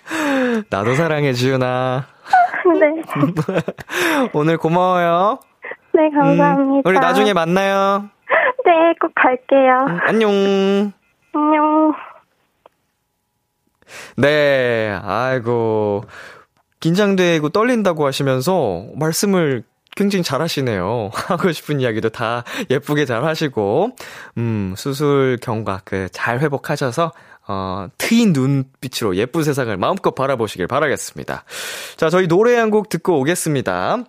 나도 0.70 0.94
사랑해 0.94 1.32
지훈아. 1.32 2.06
네, 2.80 3.02
오늘 4.32 4.56
고마워요. 4.58 5.38
네 5.92 6.06
음, 6.06 6.18
감사합니다. 6.20 6.88
우리 6.88 6.98
나중에 6.98 7.32
만나요. 7.32 8.08
네, 8.64 8.72
꼭 9.00 9.12
갈게요. 9.14 9.86
음, 9.88 9.98
안녕. 10.02 10.92
안녕. 11.32 11.94
네, 14.16 14.98
아이고. 15.02 16.04
긴장되고 16.80 17.48
떨린다고 17.50 18.06
하시면서 18.06 18.84
말씀을 18.96 19.62
굉장히 19.96 20.22
잘 20.22 20.40
하시네요. 20.42 21.10
하고 21.28 21.52
싶은 21.52 21.80
이야기도 21.80 22.08
다 22.08 22.44
예쁘게 22.70 23.04
잘 23.04 23.24
하시고, 23.24 23.90
음, 24.38 24.74
수술 24.76 25.38
경과 25.40 25.80
그 25.84 26.08
잘 26.12 26.40
회복하셔서, 26.40 27.12
어, 27.46 27.88
트인 27.98 28.32
눈빛으로 28.32 29.16
예쁜 29.16 29.42
세상을 29.44 29.76
마음껏 29.76 30.14
바라보시길 30.14 30.66
바라겠습니다. 30.66 31.44
자, 31.96 32.10
저희 32.10 32.26
노래 32.26 32.56
한 32.56 32.70
곡 32.70 32.88
듣고 32.88 33.20
오겠습니다. 33.20 34.04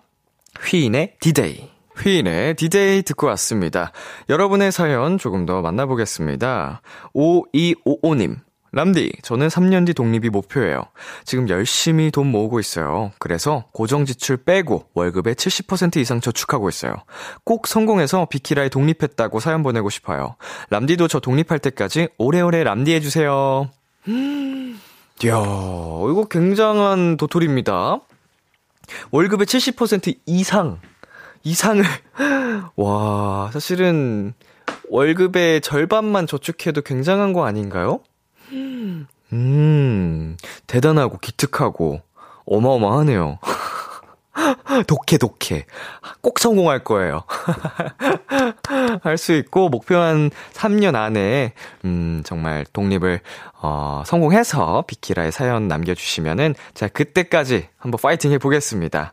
휘인의 0.68 1.16
디데이. 1.20 1.68
휘인의 2.02 2.54
디데이 2.56 3.02
듣고 3.02 3.26
왔습니다. 3.28 3.92
여러분의 4.28 4.72
사연 4.72 5.18
조금 5.18 5.46
더 5.46 5.60
만나보겠습니다. 5.62 6.80
5255님. 7.14 8.45
람디, 8.76 9.10
저는 9.22 9.48
3년 9.48 9.86
뒤 9.86 9.94
독립이 9.94 10.28
목표예요. 10.28 10.82
지금 11.24 11.48
열심히 11.48 12.10
돈 12.10 12.26
모으고 12.26 12.60
있어요. 12.60 13.10
그래서 13.18 13.64
고정 13.72 14.04
지출 14.04 14.36
빼고 14.36 14.90
월급의 14.92 15.34
70% 15.34 15.96
이상 15.96 16.20
저축하고 16.20 16.68
있어요. 16.68 16.94
꼭 17.42 17.68
성공해서 17.68 18.26
비키라에 18.26 18.68
독립했다고 18.68 19.40
사연 19.40 19.62
보내고 19.62 19.88
싶어요. 19.88 20.36
람디도 20.68 21.08
저 21.08 21.20
독립할 21.20 21.58
때까지 21.58 22.08
오래오래 22.18 22.64
람디 22.64 22.92
해주세요. 22.92 23.70
이야, 25.24 25.38
이거 25.38 26.26
굉장한 26.30 27.16
도토리입니다. 27.16 28.00
월급의 29.10 29.46
70% 29.46 30.18
이상, 30.26 30.80
이상을, 31.44 31.82
와, 32.76 33.48
사실은 33.54 34.34
월급의 34.90 35.62
절반만 35.62 36.26
저축해도 36.26 36.82
굉장한 36.82 37.32
거 37.32 37.46
아닌가요? 37.46 38.00
음, 39.32 40.36
대단하고 40.66 41.18
기특하고 41.18 42.00
어마어마하네요. 42.46 43.38
독해, 44.86 45.16
독해. 45.18 45.64
꼭 46.20 46.38
성공할 46.38 46.84
거예요. 46.84 47.22
할 49.02 49.16
수 49.16 49.32
있고, 49.32 49.68
목표 49.70 49.96
한 49.96 50.30
3년 50.52 50.94
안에, 50.94 51.54
음, 51.84 52.22
정말 52.24 52.66
독립을, 52.72 53.20
어, 53.62 54.02
성공해서 54.04 54.84
비키라에 54.86 55.30
사연 55.30 55.68
남겨주시면은, 55.68 56.54
자, 56.74 56.86
그때까지 56.88 57.68
한번 57.78 57.98
파이팅 58.00 58.30
해보겠습니다. 58.32 59.12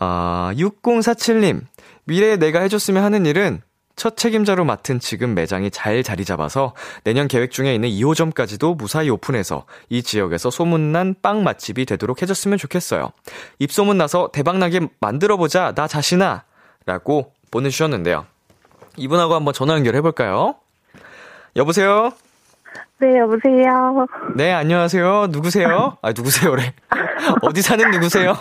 어, 0.00 0.50
6047님, 0.54 1.62
미래에 2.04 2.36
내가 2.36 2.60
해줬으면 2.60 3.02
하는 3.02 3.26
일은 3.26 3.62
첫 3.96 4.16
책임자로 4.16 4.64
맡은 4.64 4.98
지금 5.00 5.34
매장이 5.34 5.70
잘 5.70 6.02
자리 6.02 6.24
잡아서 6.24 6.74
내년 7.04 7.28
계획 7.28 7.50
중에 7.50 7.74
있는 7.74 7.88
2호점까지도 7.88 8.76
무사히 8.76 9.10
오픈해서 9.10 9.64
이 9.88 10.02
지역에서 10.02 10.50
소문난 10.50 11.16
빵 11.22 11.44
맛집이 11.44 11.84
되도록 11.86 12.22
해줬으면 12.22 12.58
좋겠어요. 12.58 13.10
입소문 13.58 13.98
나서 13.98 14.30
대박나게 14.32 14.88
만들어보자, 15.00 15.74
나 15.74 15.86
자신아! 15.86 16.44
라고 16.86 17.32
보내주셨는데요. 17.50 18.26
이분하고 18.96 19.34
한번 19.34 19.54
전화 19.54 19.74
연결해볼까요? 19.74 20.56
여보세요? 21.56 22.10
네, 22.98 23.18
여보세요. 23.18 24.06
네, 24.36 24.52
안녕하세요. 24.52 25.26
누구세요? 25.30 25.96
아, 26.02 26.08
누구세요래. 26.10 26.72
어디 27.42 27.60
사는 27.60 27.90
누구세요? 27.90 28.32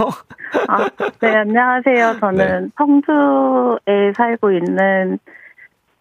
아, 0.67 0.87
네, 1.19 1.35
안녕하세요. 1.35 2.19
저는 2.19 2.63
네. 2.65 2.69
청주에 2.77 4.13
살고 4.15 4.51
있는 4.51 5.17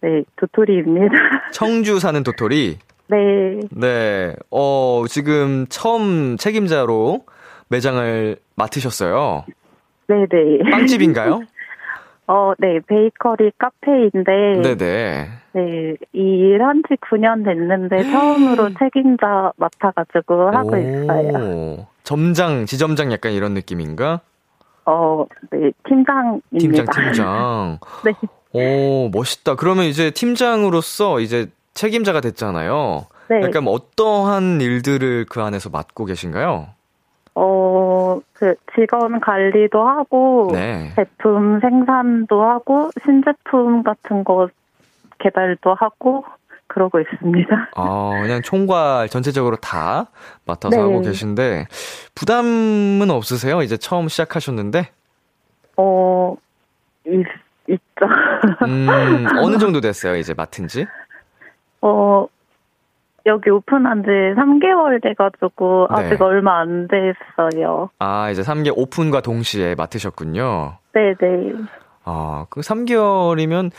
네, 0.02 0.22
도토리입니다. 0.36 1.14
청주 1.52 1.98
사는 1.98 2.22
도토리. 2.22 2.78
네, 3.08 3.60
네, 3.70 4.34
어, 4.50 5.04
지금 5.08 5.66
처음 5.68 6.36
책임자로 6.36 7.24
매장을 7.68 8.36
맡으셨어요. 8.54 9.44
네, 10.06 10.26
네. 10.30 10.70
빵집인가요? 10.70 11.40
어, 12.28 12.52
네, 12.58 12.78
베이커리 12.86 13.50
카페인데 13.58 14.62
네네. 14.62 15.28
네, 15.52 15.96
일한 16.12 16.82
지 16.86 16.94
9년 16.94 17.44
됐는데 17.44 18.04
처음으로 18.04 18.70
책임자 18.78 19.52
맡아가지고 19.56 20.50
하고 20.52 20.76
있어요. 20.76 21.32
오, 21.32 21.86
점장, 22.04 22.66
지점장 22.66 23.10
약간 23.10 23.32
이런 23.32 23.54
느낌인가? 23.54 24.20
어, 24.86 25.26
네, 25.50 25.72
팀장입니다. 25.88 26.40
팀장, 26.58 26.86
팀장. 26.86 27.78
네, 28.04 28.12
오, 28.52 29.08
멋있다. 29.10 29.54
그러면 29.54 29.84
이제 29.84 30.10
팀장으로서 30.10 31.20
이제 31.20 31.48
책임자가 31.74 32.20
됐잖아요. 32.20 33.06
네. 33.28 33.42
약간 33.42 33.68
어떠한 33.68 34.60
일들을 34.60 35.26
그 35.28 35.40
안에서 35.40 35.70
맡고 35.70 36.04
계신가요? 36.04 36.68
어, 37.36 38.20
그 38.32 38.54
직원 38.74 39.20
관리도 39.20 39.80
하고 39.80 40.48
네. 40.52 40.92
제품 40.96 41.60
생산도 41.60 42.42
하고 42.42 42.90
신제품 43.04 43.84
같은 43.84 44.24
거 44.24 44.48
개발도 45.20 45.74
하고 45.74 46.24
그러고 46.66 47.00
있습니다. 47.00 47.70
아, 47.74 48.18
그냥 48.22 48.42
총괄 48.42 49.08
전체적으로 49.08 49.56
다 49.56 50.06
맡아서 50.44 50.76
네. 50.76 50.82
하고 50.82 51.00
계신데, 51.00 51.66
부담은 52.14 53.10
없으세요? 53.10 53.62
이제 53.62 53.76
처음 53.76 54.08
시작하셨는데? 54.08 54.88
어, 55.76 56.36
있, 57.06 57.26
있죠. 57.70 58.06
음, 58.66 58.88
어느 59.42 59.58
정도 59.58 59.80
됐어요, 59.80 60.16
이제 60.16 60.34
맡은 60.34 60.68
지? 60.68 60.86
어, 61.82 62.26
여기 63.26 63.50
오픈한 63.50 64.02
지 64.02 64.08
3개월 64.08 65.02
돼가지고 65.02 65.88
네. 65.90 65.96
아직 65.96 66.22
얼마 66.22 66.60
안 66.60 66.88
됐어요. 66.88 67.90
아, 67.98 68.30
이제 68.30 68.42
3개 68.42 68.72
오픈과 68.74 69.20
동시에 69.20 69.74
맡으셨군요. 69.74 70.78
네네. 70.92 71.54
아, 72.04 72.46
그 72.50 72.60
3개월이면 72.60 73.70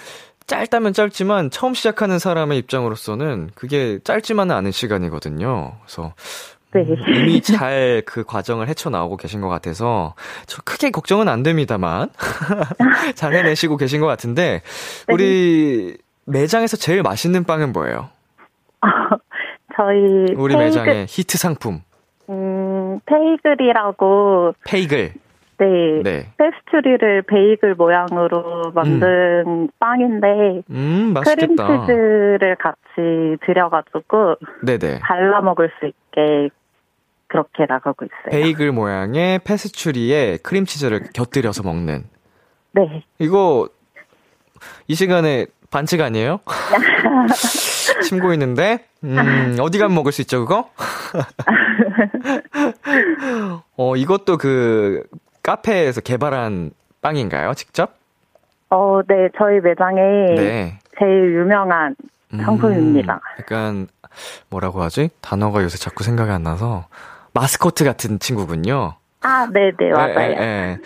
짧다면 0.48 0.94
짧지만 0.94 1.50
처음 1.50 1.74
시작하는 1.74 2.20
사람의 2.20 2.58
입장으로서는 2.60 3.52
그게 3.56 4.00
짧지만은 4.04 4.56
않은 4.56 4.72
시간이거든요. 4.72 5.74
그래서 5.82 6.14
네. 6.74 6.86
이미 7.08 7.42
잘 7.42 8.02
그 8.06 8.24
과정을 8.24 8.68
헤쳐나오고 8.68 9.18
계신 9.18 9.42
것 9.42 9.48
같아서 9.50 10.16
저 10.48 10.62
크게 10.64 10.92
걱정은 10.92 11.28
안 11.28 11.44
됩니다만 11.44 12.10
잘 13.16 13.34
해내시고 13.34 13.78
계신 13.78 14.00
것 14.02 14.08
같은데 14.08 14.62
네. 15.08 15.14
우리 15.14 15.98
매장에서 16.26 16.78
제일 16.78 17.04
맛있는 17.04 17.44
빵은 17.44 17.72
뭐예요? 17.74 18.10
저희 19.76 20.34
우리 20.36 20.54
페이글, 20.54 20.58
매장의 20.58 21.06
히트 21.10 21.38
상품 21.38 21.82
음, 22.30 23.00
페이글이라고 23.06 24.54
페이글. 24.66 25.14
네, 25.58 26.02
네. 26.04 26.34
페스츄리를 26.38 27.22
베이글 27.24 27.76
모양으로 27.76 28.72
만든 28.74 29.70
빵인데 29.80 30.64
음, 30.72 31.12
맛있겠다. 31.14 31.68
크림치즈를 31.68 32.56
같이 32.56 33.38
들여가지고 33.46 34.38
네네. 34.66 35.02
발라 35.02 35.42
먹을 35.42 35.70
수 35.80 35.86
있게 35.86 36.50
그렇게 37.32 37.66
나가고 37.66 38.06
있어요. 38.06 38.30
베이글 38.30 38.74
모양의 38.74 39.40
페스츄리에 39.40 40.38
크림치즈를 40.44 41.12
곁들여서 41.14 41.64
먹는. 41.64 42.04
네. 42.74 43.04
이거 43.20 43.70
이 44.88 44.96
시간에 44.96 45.46
반칙 45.70 46.02
아니에요? 46.02 46.42
침 48.04 48.20
고이는데 48.20 48.86
음, 49.06 49.56
어디 49.62 49.80
가면 49.80 49.96
먹을 49.96 50.12
수 50.12 50.20
있죠, 50.22 50.46
그거? 50.46 50.70
어, 53.78 53.96
이것도 53.96 54.38
그 54.38 55.04
카페에서 55.42 56.02
개발한 56.02 56.72
빵인가요, 57.02 57.54
직접? 57.54 57.96
어, 58.70 59.00
네, 59.08 59.30
저희 59.38 59.62
매장에 59.62 60.02
네. 60.36 60.80
제일 61.00 61.34
유명한 61.34 61.96
상품입니다. 62.30 63.22
약간 63.40 63.88
뭐라고 64.50 64.82
하지? 64.82 65.10
단어가 65.22 65.64
요새 65.64 65.78
자꾸 65.78 66.04
생각이 66.04 66.30
안 66.30 66.44
나서 66.44 66.88
마스코트 67.34 67.84
같은 67.84 68.20
친구군요. 68.20 68.96
아, 69.22 69.48
네, 69.52 69.72
네, 69.78 69.92
맞아요. 69.92 70.20
예, 70.20 70.36
예, 70.38 70.42
예. 70.42 70.78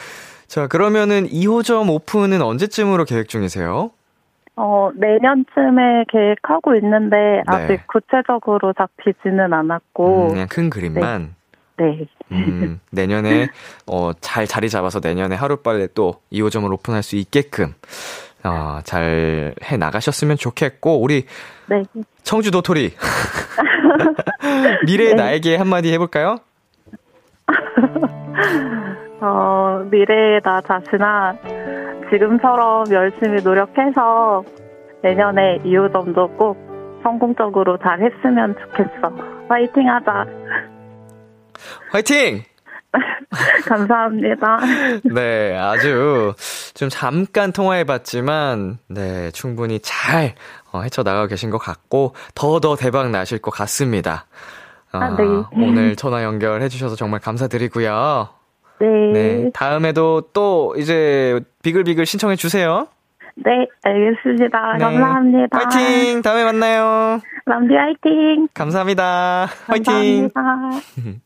자, 0.47 0.67
그러면은 0.67 1.27
2호점 1.27 1.89
오픈은 1.89 2.41
언제쯤으로 2.41 3.05
계획 3.05 3.29
중이세요? 3.29 3.91
어, 4.57 4.89
내년쯤에 4.95 6.05
계획하고 6.09 6.75
있는데 6.75 7.41
아직 7.45 7.67
네. 7.67 7.83
구체적으로 7.87 8.73
잡히지는 8.73 9.47
음, 9.47 9.53
않았고, 9.53 10.29
그냥 10.29 10.47
큰 10.47 10.69
그림만. 10.69 11.35
네. 11.77 12.05
음, 12.31 12.79
내년에, 12.91 13.49
어, 13.87 14.11
잘 14.21 14.47
자리 14.47 14.69
잡아서 14.69 14.99
내년에 15.03 15.35
하루빨리 15.35 15.89
또 15.93 16.21
2호점을 16.31 16.71
오픈할 16.71 17.03
수 17.03 17.15
있게끔, 17.17 17.73
어, 18.43 18.79
잘 18.83 19.55
해 19.63 19.77
나가셨으면 19.77 20.37
좋겠고, 20.37 21.01
우리 21.01 21.25
네. 21.67 21.83
청주 22.23 22.51
도토리. 22.51 22.93
미래의 24.85 25.15
네. 25.15 25.15
나에게 25.15 25.55
한마디 25.55 25.91
해볼까요? 25.93 26.37
어, 29.21 29.83
미래의 29.89 30.41
나 30.41 30.61
자신아, 30.61 31.35
지금처럼 32.11 32.85
열심히 32.91 33.41
노력해서 33.41 34.43
내년에 35.01 35.59
2호점도 35.59 36.37
꼭 36.37 36.57
성공적으로 37.03 37.77
잘 37.77 38.01
했으면 38.01 38.55
좋겠어. 38.59 39.15
화이팅 39.47 39.89
하자. 39.89 40.25
화이팅! 41.91 42.43
감사합니다. 43.67 44.59
네, 45.03 45.57
아주 45.57 46.33
좀 46.73 46.89
잠깐 46.89 47.51
통화해봤지만, 47.51 48.79
네, 48.89 49.31
충분히 49.31 49.79
잘 49.81 50.35
어, 50.75 50.81
헤쳐나가고 50.81 51.27
계신 51.27 51.49
것 51.49 51.57
같고, 51.57 52.13
더더 52.35 52.75
대박 52.75 53.09
나실 53.09 53.39
것 53.39 53.51
같습니다. 53.51 54.25
어, 54.93 54.97
아, 54.97 55.15
네. 55.15 55.23
오늘 55.53 55.95
전화 55.97 56.23
연결해주셔서 56.23 56.95
정말 56.95 57.19
감사드리고요. 57.19 58.29
네. 58.79 58.87
네, 59.13 59.51
다음에도 59.53 60.21
또 60.33 60.75
이제 60.77 61.39
비글비글 61.63 62.05
신청해주세요. 62.05 62.87
네, 63.37 63.67
알겠습니다. 63.83 64.73
네. 64.77 64.83
감사합니다. 64.83 65.57
화이팅! 65.57 66.21
다음에 66.21 66.43
만나요. 66.45 67.19
람디 67.45 67.73
화이팅! 67.73 68.47
감사합니다. 68.53 69.47
화이팅! 69.67 70.29
감사합니다. 70.33 71.21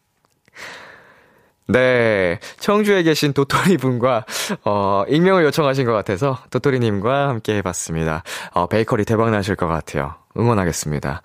네. 1.69 2.39
청주에 2.59 3.03
계신 3.03 3.31
도토리 3.33 3.77
분과, 3.77 4.25
어, 4.65 5.03
익명을 5.07 5.43
요청하신 5.45 5.85
것 5.85 5.93
같아서 5.93 6.39
도토리님과 6.49 7.29
함께 7.29 7.55
해봤습니다. 7.57 8.23
어, 8.51 8.67
베이커리 8.67 9.05
대박 9.05 9.29
나실 9.29 9.55
것 9.55 9.67
같아요. 9.67 10.15
응원하겠습니다. 10.37 11.21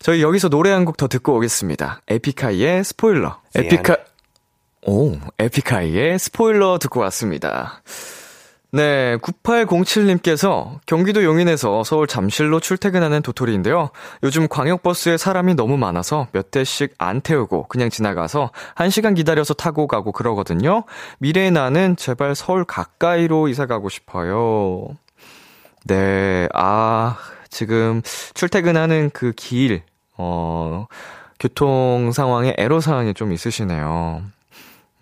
저희 0.00 0.22
여기서 0.22 0.48
노래 0.48 0.70
한 0.70 0.84
곡 0.84 0.96
더 0.96 1.08
듣고 1.08 1.36
오겠습니다. 1.36 2.02
에픽하이의 2.08 2.84
스포일러. 2.84 3.40
에픽하, 3.54 3.96
오, 4.86 5.16
에픽하이의 5.38 6.18
스포일러 6.18 6.78
듣고 6.78 7.00
왔습니다. 7.00 7.82
네, 8.70 9.16
9807님께서 9.18 10.78
경기도 10.84 11.24
용인에서 11.24 11.84
서울 11.84 12.06
잠실로 12.06 12.60
출퇴근하는 12.60 13.22
도토리인데요. 13.22 13.88
요즘 14.22 14.46
광역버스에 14.46 15.16
사람이 15.16 15.54
너무 15.54 15.78
많아서 15.78 16.28
몇 16.32 16.50
대씩 16.50 16.94
안 16.98 17.22
태우고 17.22 17.68
그냥 17.68 17.88
지나가서 17.88 18.50
1시간 18.74 19.16
기다려서 19.16 19.54
타고 19.54 19.86
가고 19.86 20.12
그러거든요. 20.12 20.84
미래의 21.18 21.50
나는 21.50 21.96
제발 21.96 22.34
서울 22.34 22.64
가까이로 22.64 23.48
이사 23.48 23.64
가고 23.64 23.88
싶어요. 23.88 24.88
네, 25.86 26.46
아, 26.52 27.16
지금 27.48 28.02
출퇴근하는 28.34 29.08
그 29.14 29.32
길, 29.34 29.82
어, 30.18 30.86
교통 31.40 32.12
상황에 32.12 32.54
애로 32.58 32.80
사항이 32.80 33.14
좀 33.14 33.32
있으시네요. 33.32 34.22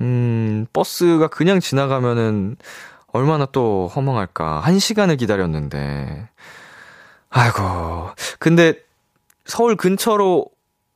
음, 0.02 0.66
버스가 0.72 1.26
그냥 1.28 1.58
지나가면은 1.58 2.56
얼마나 3.16 3.46
또 3.46 3.90
허망할까. 3.94 4.60
한 4.60 4.78
시간을 4.78 5.16
기다렸는데. 5.16 6.28
아이고. 7.30 8.10
근데 8.38 8.74
서울 9.44 9.76
근처로 9.76 10.46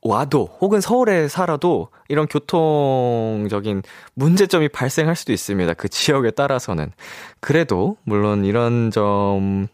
와도, 0.03 0.49
혹은 0.59 0.81
서울에 0.81 1.27
살아도 1.27 1.89
이런 2.07 2.25
교통적인 2.25 3.83
문제점이 4.15 4.69
발생할 4.69 5.15
수도 5.15 5.31
있습니다. 5.31 5.75
그 5.75 5.89
지역에 5.89 6.31
따라서는. 6.31 6.91
그래도, 7.39 7.97
물론 8.03 8.43
이런 8.43 8.89
점, 8.89 9.67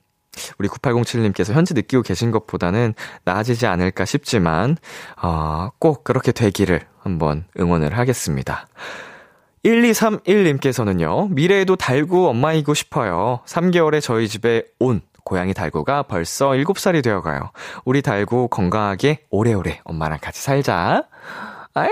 우리 0.60 0.68
9807님께서 0.68 1.54
현재 1.54 1.74
느끼고 1.74 2.04
계신 2.04 2.32
것보다는 2.32 2.94
나아지지 3.24 3.68
않을까 3.68 4.04
싶지만, 4.04 4.76
어, 5.22 5.70
꼭 5.80 6.04
그렇게 6.04 6.34
되기를 6.34 6.82
한번 7.00 7.46
응원을 7.58 7.98
하겠습니다. 7.98 8.68
1231님께서는요, 9.68 11.30
미래에도 11.32 11.76
달구 11.76 12.30
엄마이고 12.30 12.74
싶어요. 12.74 13.42
3개월에 13.46 14.02
저희 14.02 14.28
집에 14.28 14.64
온 14.80 15.02
고양이 15.24 15.54
달구가 15.54 16.04
벌써 16.04 16.52
7살이 16.52 17.04
되어가요. 17.04 17.52
우리 17.84 18.02
달구 18.02 18.48
건강하게 18.48 19.26
오래오래 19.30 19.82
엄마랑 19.84 20.20
같이 20.22 20.42
살자. 20.42 21.04
아유, 21.74 21.90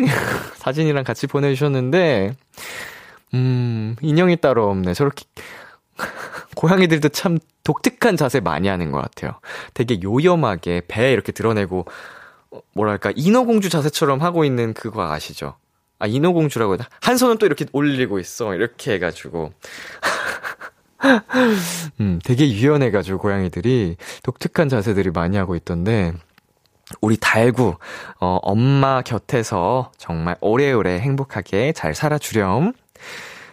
사진이랑 0.56 1.04
같이 1.04 1.26
보내주셨는데, 1.26 2.34
음, 3.34 3.96
인형이 4.00 4.36
따로 4.36 4.70
없네. 4.70 4.94
저렇게, 4.94 5.24
고양이들도 6.56 7.10
참 7.10 7.38
독특한 7.64 8.16
자세 8.16 8.40
많이 8.40 8.66
하는 8.68 8.90
것 8.90 9.00
같아요. 9.02 9.38
되게 9.74 10.00
요염하게 10.02 10.82
배 10.88 11.12
이렇게 11.12 11.32
드러내고, 11.32 11.84
어, 12.50 12.60
뭐랄까, 12.72 13.12
인어공주 13.14 13.68
자세처럼 13.68 14.22
하고 14.22 14.44
있는 14.44 14.72
그거 14.72 15.02
아시죠? 15.12 15.54
아, 16.00 16.06
인어공주라고 16.06 16.76
해야 16.76 16.88
한 17.00 17.16
손은 17.16 17.38
또 17.38 17.46
이렇게 17.46 17.66
올리고 17.72 18.18
있어. 18.18 18.54
이렇게 18.54 18.94
해가지고. 18.94 19.52
음, 22.00 22.18
되게 22.24 22.50
유연해가지고, 22.50 23.18
고양이들이 23.18 23.96
독특한 24.22 24.68
자세들이 24.68 25.10
많이 25.10 25.36
하고 25.36 25.54
있던데, 25.54 26.12
우리 27.00 27.16
달구, 27.16 27.76
어, 28.18 28.38
엄마 28.42 29.02
곁에서 29.02 29.92
정말 29.96 30.36
오래오래 30.40 30.98
행복하게 30.98 31.72
잘 31.72 31.94
살아주렴. 31.94 32.72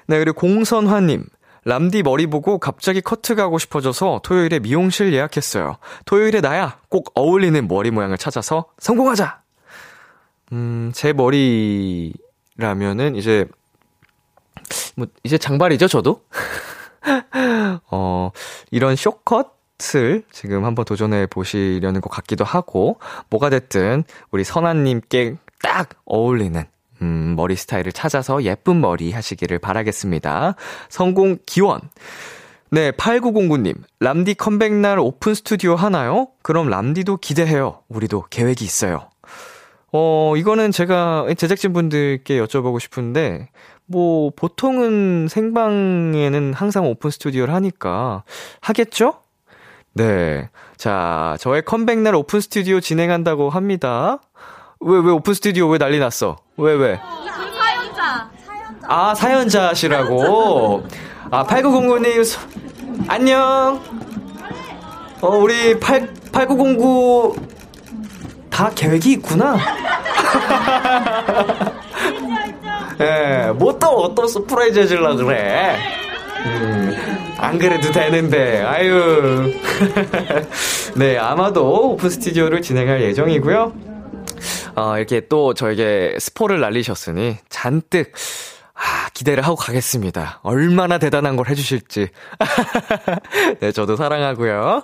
네, 0.08 0.20
그리고 0.20 0.40
공선화님. 0.40 1.26
람디 1.66 2.04
머리 2.04 2.28
보고 2.28 2.60
갑자기 2.60 3.02
커트 3.02 3.36
가고 3.36 3.58
싶어져서 3.58 4.22
토요일에 4.24 4.60
미용실 4.60 5.12
예약했어요. 5.12 5.78
토요일에 6.06 6.40
나야 6.40 6.80
꼭 6.88 7.12
어울리는 7.14 7.68
머리 7.68 7.92
모양을 7.92 8.18
찾아서 8.18 8.68
성공하자! 8.80 9.42
음, 10.54 10.92
제 10.96 11.12
머리 11.12 12.14
라면은 12.58 13.16
이제, 13.16 13.46
뭐, 14.96 15.08
이제 15.24 15.38
장발이죠, 15.38 15.88
저도? 15.88 16.22
어, 17.92 18.32
이런 18.72 18.96
쇼컷을 18.96 20.24
지금 20.32 20.66
한번 20.66 20.86
도전해 20.86 21.28
보시려는 21.28 22.02
것 22.02 22.10
같기도 22.10 22.44
하고, 22.44 23.00
뭐가 23.30 23.50
됐든 23.50 24.04
우리 24.32 24.44
선아님께 24.44 25.36
딱 25.62 25.90
어울리는 26.06 26.64
음, 27.02 27.36
머리 27.36 27.56
스타일을 27.56 27.92
찾아서 27.92 28.44
예쁜 28.44 28.82
머리 28.82 29.12
하시기를 29.12 29.60
바라겠습니다. 29.60 30.56
성공 30.90 31.38
기원! 31.46 31.82
네, 32.70 32.92
8909님. 32.92 33.76
람디 34.00 34.36
컴백날 34.36 35.00
오픈 35.00 35.34
스튜디오 35.34 35.76
하나요? 35.76 36.28
그럼 36.42 36.70
람디도 36.70 37.18
기대해요. 37.18 37.82
우리도 37.88 38.26
계획이 38.30 38.66
있어요. 38.66 39.10
어, 39.94 40.34
이거는 40.36 40.72
제가 40.72 41.28
제작진분들께 41.38 42.42
여쭤보고 42.42 42.80
싶은데, 42.80 43.50
뭐, 43.86 44.32
보통은 44.36 45.28
생방에는 45.30 46.54
항상 46.54 46.88
오픈 46.88 47.10
스튜디오를 47.10 47.54
하니까, 47.54 48.24
하겠죠? 48.60 49.22
네. 49.94 50.50
자, 50.76 51.38
저의 51.40 51.64
컴백날 51.64 52.16
오픈 52.16 52.42
스튜디오 52.42 52.80
진행한다고 52.80 53.50
합니다. 53.50 54.20
왜, 54.80 55.00
왜 55.00 55.12
오픈 55.12 55.34
스튜디오 55.34 55.70
왜 55.70 55.78
난리 55.78 56.00
났어? 56.00 56.36
왜, 56.58 56.74
왜? 56.74 57.00
사연자. 57.58 58.30
아, 58.84 59.16
사연자시라고? 59.16 60.84
아, 61.32 61.44
8909님, 61.46 62.38
안녕. 63.08 63.82
어, 65.22 65.30
우리 65.30 65.80
8, 65.80 66.14
8909, 66.32 67.36
다 68.58 68.72
계획이 68.74 69.12
있구나. 69.14 69.56
예, 73.00 73.52
뭐 73.54 73.78
또 73.78 73.90
어떤 73.90 74.28
surprise 74.28 74.80
해주려 74.80 75.16
그래. 75.18 75.78
음, 76.48 77.36
안 77.38 77.60
그래도 77.60 77.92
되는데, 77.92 78.64
아유. 78.64 79.54
네, 80.98 81.20
아마도 81.20 81.92
오픈 81.92 82.10
스튜디오를 82.10 82.64
진행할 82.64 83.04
예정이고요. 83.04 83.74
어, 84.76 84.98
이렇게 84.98 85.28
또 85.28 85.54
저에게 85.54 86.16
스포를 86.20 86.60
날리셨으니 86.60 87.38
잔뜩 87.50 88.12
아, 88.74 89.10
기대를 89.14 89.44
하고 89.44 89.56
가겠습니다. 89.56 90.40
얼마나 90.42 90.98
대단한 90.98 91.36
걸 91.36 91.48
해주실지. 91.48 92.08
네, 93.62 93.72
저도 93.72 93.96
사랑하고요. 93.96 94.82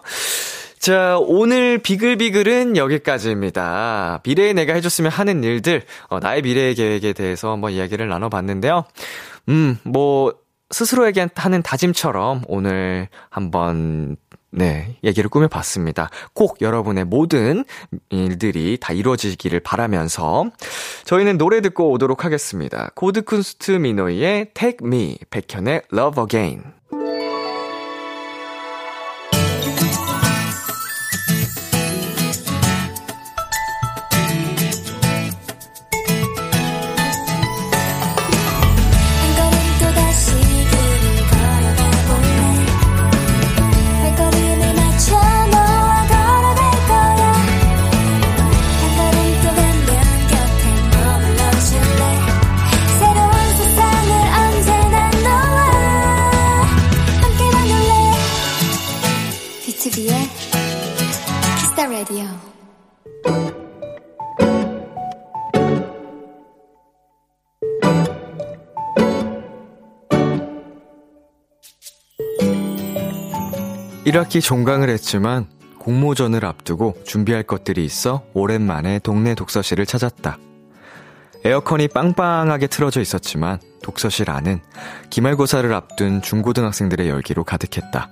자, 0.83 1.17
오늘 1.17 1.77
비글비글은 1.77 2.75
여기까지입니다. 2.75 4.19
미래에 4.25 4.51
내가 4.51 4.73
해줬으면 4.73 5.11
하는 5.11 5.41
일들, 5.41 5.83
어, 6.09 6.19
나의 6.19 6.41
미래의 6.41 6.75
계획에 6.75 7.13
대해서 7.13 7.53
한번 7.53 7.71
이야기를 7.71 8.09
나눠봤는데요. 8.09 8.83
음, 9.47 9.77
뭐, 9.83 10.33
스스로에게 10.71 11.27
하는 11.35 11.61
다짐처럼 11.61 12.41
오늘 12.49 13.07
한번 13.29 14.17
네, 14.51 14.97
얘기를 15.05 15.29
꾸며봤습니다. 15.29 16.09
꼭 16.33 16.57
여러분의 16.59 17.05
모든 17.05 17.63
일들이 18.09 18.77
다 18.77 18.91
이루어지기를 18.91 19.61
바라면서 19.61 20.51
저희는 21.05 21.37
노래 21.37 21.61
듣고 21.61 21.91
오도록 21.91 22.25
하겠습니다. 22.25 22.89
고드쿤스트 22.95 23.71
미노이의 23.71 24.51
Take 24.53 24.85
Me, 24.85 25.17
백현의 25.29 25.83
Love 25.93 26.21
Again. 26.23 26.73
1학기 74.13 74.41
종강을 74.41 74.89
했지만 74.89 75.47
공모전을 75.79 76.45
앞두고 76.45 76.97
준비할 77.03 77.41
것들이 77.41 77.83
있어 77.83 78.23
오랜만에 78.33 78.99
동네 78.99 79.33
독서실을 79.33 79.87
찾았다. 79.87 80.37
에어컨이 81.43 81.87
빵빵하게 81.87 82.67
틀어져 82.67 83.01
있었지만 83.01 83.59
독서실 83.81 84.29
안은 84.29 84.61
기말고사를 85.09 85.73
앞둔 85.73 86.21
중고등학생들의 86.21 87.09
열기로 87.09 87.43
가득했다. 87.43 88.07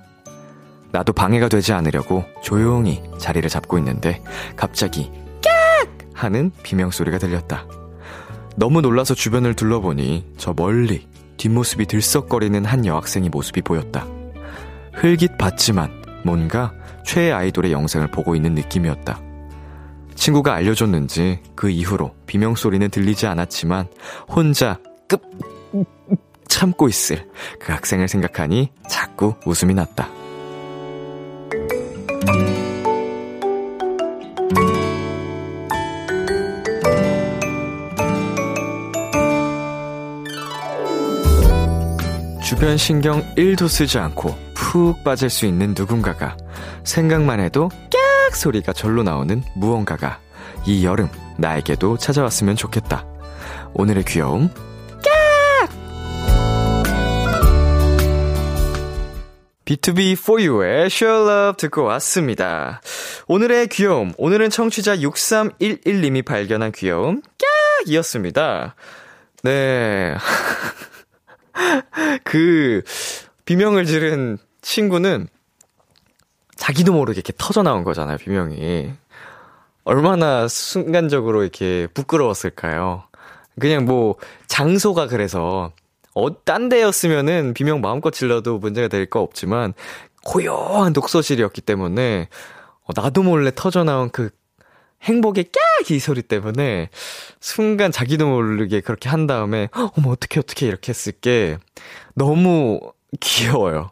나도 0.92 1.14
방해가 1.14 1.50
되지 1.50 1.72
않으려고 1.72 2.26
조용히 2.42 3.04
자리를 3.20 3.48
잡고 3.48 3.78
있는데 3.78 4.24
갑자기 4.56 5.12
깍! 5.44 5.88
하는 6.16 6.52
비명소리가 6.64 7.20
들렸다. 7.20 7.68
너무 8.56 8.82
놀라서 8.82 9.14
주변을 9.14 9.54
둘러보니 9.54 10.34
저 10.38 10.54
멀리 10.58 11.08
뒷모습이 11.38 11.86
들썩거리는 11.86 12.66
한 12.66 12.88
여학생의 12.88 13.30
모습이 13.30 13.62
보였다. 13.62 14.08
흘깃봤지만 14.94 16.22
뭔가 16.24 16.74
최애 17.06 17.32
아이돌의 17.32 17.72
영상을 17.72 18.10
보고 18.12 18.36
있는 18.36 18.56
느낌이었다. 18.56 19.20
친구가 20.16 20.54
알려줬는지 20.54 21.40
그 21.56 21.70
이후로 21.70 22.14
비명소리는 22.28 22.90
들리지 22.90 23.26
않았지만 23.28 23.88
혼자 24.30 24.80
급 25.08 25.24
참고 26.48 26.88
있을 26.88 27.28
그 27.60 27.72
학생을 27.72 28.08
생각하니 28.08 28.72
자꾸 28.88 29.36
웃음이 29.46 29.74
났다. 29.74 30.10
주변 42.44 42.78
신경 42.78 43.24
1도 43.36 43.68
쓰지 43.68 43.98
않고 43.98 44.51
푹 44.72 45.04
빠질 45.04 45.30
수 45.30 45.46
있는 45.46 45.76
누군가가 45.78 46.38
생각만 46.86 47.42
해도 47.42 47.70
깍 47.92 48.38
소리가 48.38 48.72
절로 48.72 49.04
나오는 49.04 49.44
무언가가 49.54 50.22
이 50.66 50.86
여름 50.86 51.10
나에게도 51.38 51.98
찾아왔으면 51.98 52.56
좋겠다. 52.56 53.06
오늘의 53.74 54.06
귀여움 54.06 54.50
깍! 55.04 55.70
B2B 59.66 60.14
for 60.14 60.42
you의 60.42 60.86
Share 60.86 61.22
Love 61.22 61.58
듣고 61.58 61.84
왔습니다. 61.84 62.80
오늘의 63.28 63.68
귀여움, 63.68 64.14
오늘은 64.18 64.50
청취자 64.52 64.96
6311님이 64.96 66.24
발견한 66.24 66.72
귀여움 66.72 67.22
깍! 67.22 67.88
이었습니다. 67.88 68.76
네. 69.44 70.16
그, 72.24 72.84
비명을 73.44 73.86
지른 73.86 74.38
친구는 74.62 75.28
자기도 76.56 76.94
모르게 76.94 77.18
이렇게 77.20 77.34
터져 77.38 77.64
나온 77.64 77.84
거잖아요, 77.84 78.18
비명이. 78.18 78.92
얼마나 79.84 80.48
순간적으로 80.48 81.42
이렇게 81.42 81.88
부끄러웠을까요? 81.94 83.04
그냥 83.60 83.86
뭐, 83.86 84.16
장소가 84.48 85.08
그래서, 85.08 85.72
어, 86.14 86.44
딴 86.46 86.70
데였으면은 86.70 87.54
비명 87.54 87.82
마음껏 87.82 88.12
질러도 88.12 88.60
문제가 88.60 88.88
될 88.88 89.08
거 89.08 89.22
없지만, 89.22 89.74
고요한 90.24 90.94
독서실이었기 90.94 91.62
때문에, 91.62 92.30
어, 92.84 92.90
나도 92.96 93.24
몰래 93.24 93.52
터져 93.56 93.84
나온 93.84 94.10
그 94.12 94.30
행복의 95.04 95.46
깍! 95.46 95.62
이 95.90 95.98
소리 95.98 96.22
때문에 96.22 96.90
순간 97.40 97.92
자기도 97.92 98.28
모르게 98.28 98.82
그렇게 98.82 99.10
한 99.10 99.26
다음에 99.26 99.68
어머 99.98 100.12
어떻게 100.12 100.40
어떻게 100.40 100.68
이렇게 100.68 100.92
했을 100.92 101.12
게 101.12 101.58
너무 102.14 102.80
귀여워요. 103.20 103.92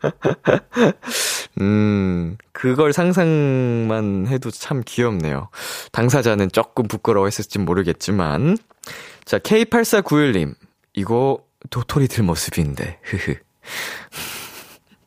음, 1.60 2.36
그걸 2.52 2.92
상상만 2.92 4.26
해도 4.28 4.50
참 4.50 4.82
귀엽네요. 4.84 5.48
당사자는 5.92 6.50
조금 6.52 6.86
부끄러워했을지 6.86 7.58
모르겠지만. 7.58 8.58
자, 9.24 9.38
K8491님. 9.38 10.54
이거 10.94 11.40
도토리들 11.70 12.24
모습인데, 12.24 13.00
흐흐. 13.02 13.34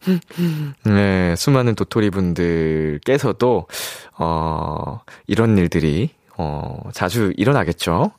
네, 0.86 1.36
수많은 1.36 1.76
도토리 1.76 2.10
분들께서도, 2.10 3.68
어, 4.18 5.00
이런 5.28 5.58
일들이, 5.58 6.10
어, 6.38 6.90
자주 6.94 7.34
일어나겠죠? 7.38 8.12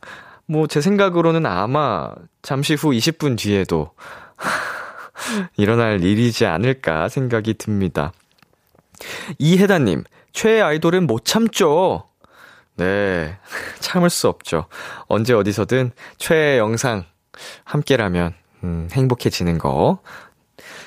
뭐, 0.46 0.66
제 0.66 0.80
생각으로는 0.80 1.46
아마 1.46 2.12
잠시 2.42 2.74
후 2.74 2.90
20분 2.90 3.38
뒤에도 3.38 3.92
일어날 5.56 6.02
일이지 6.02 6.46
않을까 6.46 7.08
생각이 7.08 7.54
듭니다. 7.54 8.12
이혜다님, 9.38 10.04
최애 10.32 10.60
아이돌은 10.60 11.06
못 11.06 11.24
참죠? 11.24 12.04
네, 12.76 13.36
참을 13.80 14.10
수 14.10 14.28
없죠. 14.28 14.66
언제 15.06 15.34
어디서든 15.34 15.92
최애 16.18 16.58
영상 16.58 17.04
함께라면, 17.64 18.34
음, 18.64 18.88
행복해지는 18.92 19.58
거. 19.58 20.00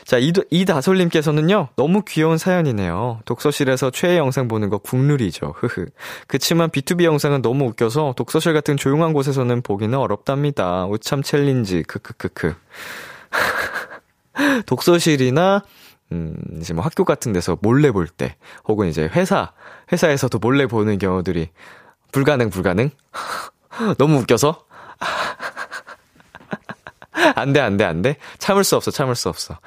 자, 0.05 0.17
이, 0.17 0.33
이다솔님께서는요, 0.49 1.69
너무 1.75 2.03
귀여운 2.05 2.37
사연이네요. 2.37 3.21
독서실에서 3.25 3.89
최애 3.89 4.17
영상 4.17 4.47
보는 4.47 4.69
거 4.69 4.77
국룰이죠. 4.77 5.55
흐흐. 5.57 5.87
그치만 6.27 6.69
BTOB 6.69 7.03
영상은 7.03 7.41
너무 7.41 7.65
웃겨서 7.65 8.13
독서실 8.17 8.53
같은 8.53 8.75
조용한 8.75 9.13
곳에서는 9.13 9.61
보기는 9.61 9.97
어렵답니다. 9.97 10.85
우참 10.87 11.23
챌린지, 11.23 11.83
크크크크. 11.83 12.53
독서실이나, 14.65 15.63
음, 16.11 16.35
이제 16.59 16.73
뭐 16.73 16.83
학교 16.83 17.05
같은 17.05 17.33
데서 17.33 17.57
몰래 17.61 17.91
볼 17.91 18.07
때, 18.07 18.35
혹은 18.67 18.87
이제 18.87 19.09
회사, 19.13 19.51
회사에서도 19.91 20.37
몰래 20.39 20.67
보는 20.67 20.97
경우들이 20.97 21.49
불가능, 22.11 22.49
불가능? 22.49 22.91
너무 23.97 24.19
웃겨서? 24.19 24.65
안 27.35 27.53
돼, 27.53 27.59
안 27.59 27.77
돼, 27.77 27.83
안 27.83 28.01
돼. 28.01 28.17
참을 28.37 28.63
수 28.63 28.75
없어, 28.75 28.91
참을 28.91 29.15
수 29.15 29.29
없어. 29.29 29.59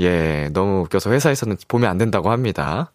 예, 0.00 0.48
너무 0.52 0.82
웃겨서 0.82 1.10
회사에서는 1.10 1.56
보면 1.68 1.90
안 1.90 1.98
된다고 1.98 2.30
합니다. 2.30 2.92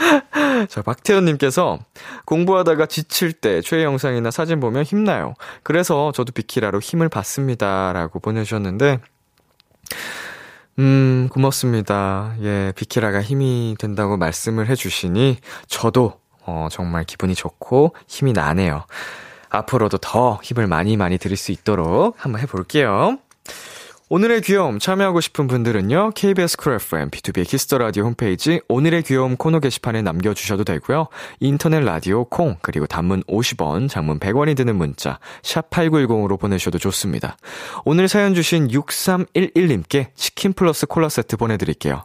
자, 0.68 0.82
박태현님께서 0.82 1.78
공부하다가 2.24 2.86
지칠 2.86 3.32
때 3.32 3.60
최애 3.60 3.84
영상이나 3.84 4.30
사진 4.30 4.60
보면 4.60 4.84
힘나요. 4.84 5.34
그래서 5.62 6.12
저도 6.12 6.32
비키라로 6.32 6.80
힘을 6.80 7.08
받습니다. 7.08 7.92
라고 7.92 8.20
보내주셨는데, 8.20 9.00
음, 10.78 11.28
고맙습니다. 11.30 12.34
예, 12.42 12.72
비키라가 12.74 13.22
힘이 13.22 13.76
된다고 13.78 14.16
말씀을 14.16 14.68
해주시니, 14.68 15.38
저도, 15.66 16.20
어, 16.46 16.68
정말 16.70 17.04
기분이 17.04 17.34
좋고 17.34 17.94
힘이 18.06 18.32
나네요. 18.32 18.86
앞으로도 19.50 19.98
더 19.98 20.38
힘을 20.42 20.66
많이 20.66 20.96
많이 20.96 21.18
드릴 21.18 21.36
수 21.36 21.52
있도록 21.52 22.14
한번 22.18 22.40
해볼게요. 22.40 23.18
오늘의 24.12 24.40
귀여움 24.40 24.80
참여하고 24.80 25.20
싶은 25.20 25.46
분들은요, 25.46 26.10
KBS 26.16 26.56
쿨 26.56 26.72
FM, 26.74 27.10
B2B 27.10 27.46
키스터 27.46 27.78
라디오 27.78 28.02
홈페이지 28.06 28.60
오늘의 28.68 29.04
귀여움 29.04 29.36
코너 29.36 29.60
게시판에 29.60 30.02
남겨 30.02 30.34
주셔도 30.34 30.64
되고요. 30.64 31.06
인터넷 31.38 31.78
라디오 31.78 32.24
콩, 32.24 32.56
그리고 32.60 32.88
단문 32.88 33.22
50원, 33.22 33.88
장문 33.88 34.18
100원이 34.18 34.56
드는 34.56 34.74
문자, 34.74 35.20
샵 35.44 35.70
8910으로 35.70 36.40
보내셔도 36.40 36.78
좋습니다. 36.78 37.36
오늘 37.84 38.08
사연 38.08 38.34
주신 38.34 38.66
6311님께 38.66 40.08
치킨 40.16 40.54
플러스 40.54 40.86
콜라 40.86 41.08
세트 41.08 41.36
보내 41.36 41.56
드릴게요. 41.56 42.02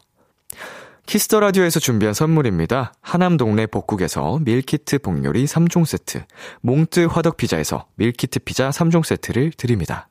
Kiss 1.07 1.25
the 1.25 1.39
Radio에서 1.39 1.79
준비한 1.79 2.13
선물입니다. 2.13 2.93
하남 3.01 3.37
동네 3.37 3.65
복국에서 3.65 4.37
밀키트 4.43 4.99
복요리 4.99 5.45
3종 5.45 5.85
세트, 5.85 6.23
몽뜨 6.61 7.07
화덕 7.07 7.37
피자에서 7.37 7.87
밀키트 7.95 8.41
피자 8.41 8.69
3종 8.69 9.03
세트를 9.03 9.53
드립니다. 9.57 10.07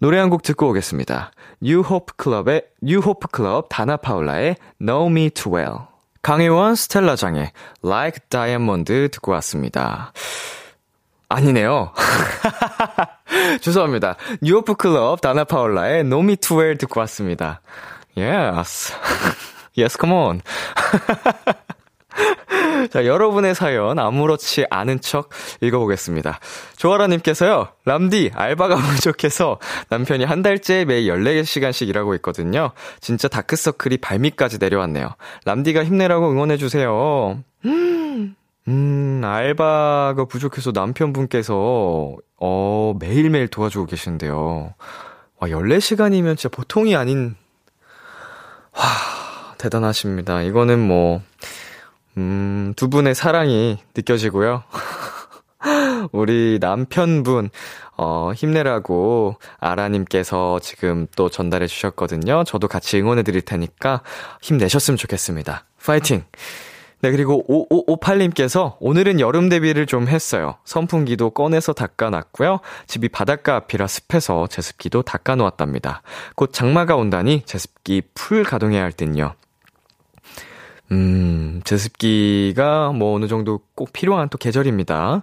노래 0.00 0.18
한 0.18 0.30
곡 0.30 0.42
듣고 0.42 0.68
오겠습니다. 0.70 1.30
뉴호프 1.60 2.14
클럽의 2.16 2.62
New 2.82 3.02
Hope 3.02 3.28
Club 3.28 3.66
Danna 3.68 3.96
Paola의 3.98 4.56
Know 4.80 5.10
Me 5.10 5.28
Too 5.30 5.54
Well. 5.56 5.78
강혜원 6.22 6.74
스텔라장의 6.74 7.50
Like 7.84 8.20
Diamond 8.30 9.08
듣고 9.10 9.32
왔습니다. 9.32 10.12
아니네요. 11.28 11.92
죄송합니다. 13.60 14.16
뉴호프 14.42 14.74
클럽 14.74 15.20
다나 15.20 15.44
파울라의 15.44 16.04
Know 16.04 16.24
Me 16.24 16.36
Too 16.36 16.58
Well 16.60 16.78
듣고 16.78 17.00
왔습니다. 17.00 17.60
Yes. 18.16 18.94
yes, 19.78 19.98
come 20.00 20.14
on. 20.14 20.40
자, 22.90 23.06
여러분의 23.06 23.54
사연 23.54 23.98
아무렇지 23.98 24.66
않은 24.70 25.00
척 25.00 25.30
읽어보겠습니다. 25.60 26.40
조아라님께서요, 26.76 27.68
람디, 27.84 28.32
알바가 28.34 28.76
부족해서 28.96 29.58
남편이 29.88 30.24
한 30.24 30.42
달째 30.42 30.84
매일 30.84 31.12
14시간씩 31.12 31.88
일하고 31.88 32.14
있거든요. 32.16 32.72
진짜 33.00 33.28
다크서클이 33.28 33.98
발밑까지 33.98 34.58
내려왔네요. 34.58 35.14
람디가 35.44 35.84
힘내라고 35.84 36.30
응원해주세요. 36.30 37.42
음, 38.68 39.22
알바가 39.24 40.26
부족해서 40.26 40.72
남편분께서, 40.72 42.16
어, 42.36 42.94
매일매일 42.98 43.48
도와주고 43.48 43.86
계신데요. 43.86 44.74
와, 45.38 45.48
14시간이면 45.48 46.36
진짜 46.36 46.48
보통이 46.54 46.94
아닌 46.96 47.36
와, 48.72 48.84
대단하십니다. 49.58 50.42
이거는 50.42 50.78
뭐, 50.78 51.22
음, 52.16 52.72
두 52.76 52.88
분의 52.88 53.14
사랑이 53.14 53.78
느껴지고요. 53.96 54.62
우리 56.12 56.58
남편분, 56.60 57.50
어, 57.96 58.32
힘내라고 58.34 59.36
아라님께서 59.58 60.58
지금 60.60 61.06
또 61.16 61.28
전달해 61.28 61.66
주셨거든요. 61.66 62.44
저도 62.44 62.68
같이 62.68 62.98
응원해 62.98 63.22
드릴 63.22 63.42
테니까 63.42 64.02
힘내셨으면 64.40 64.96
좋겠습니다. 64.96 65.64
파이팅! 65.84 66.24
네, 67.02 67.10
그리고 67.10 67.44
5558님께서 67.48 68.76
오늘은 68.78 69.20
여름 69.20 69.48
대비를 69.48 69.86
좀 69.86 70.06
했어요. 70.06 70.56
선풍기도 70.64 71.30
꺼내서 71.30 71.72
닦아놨고요. 71.72 72.60
집이 72.86 73.08
바닷가 73.08 73.56
앞이라 73.56 73.86
습해서 73.86 74.46
제습기도 74.48 75.00
닦아놓았답니다. 75.02 76.02
곧 76.36 76.52
장마가 76.52 76.96
온다니 76.96 77.42
제습기 77.46 78.02
풀 78.14 78.44
가동해야 78.44 78.82
할 78.82 78.92
듯요. 78.92 79.34
음, 80.92 81.60
제습기가 81.64 82.92
뭐 82.92 83.14
어느 83.14 83.28
정도 83.28 83.60
꼭 83.74 83.92
필요한 83.92 84.28
또 84.28 84.38
계절입니다. 84.38 85.22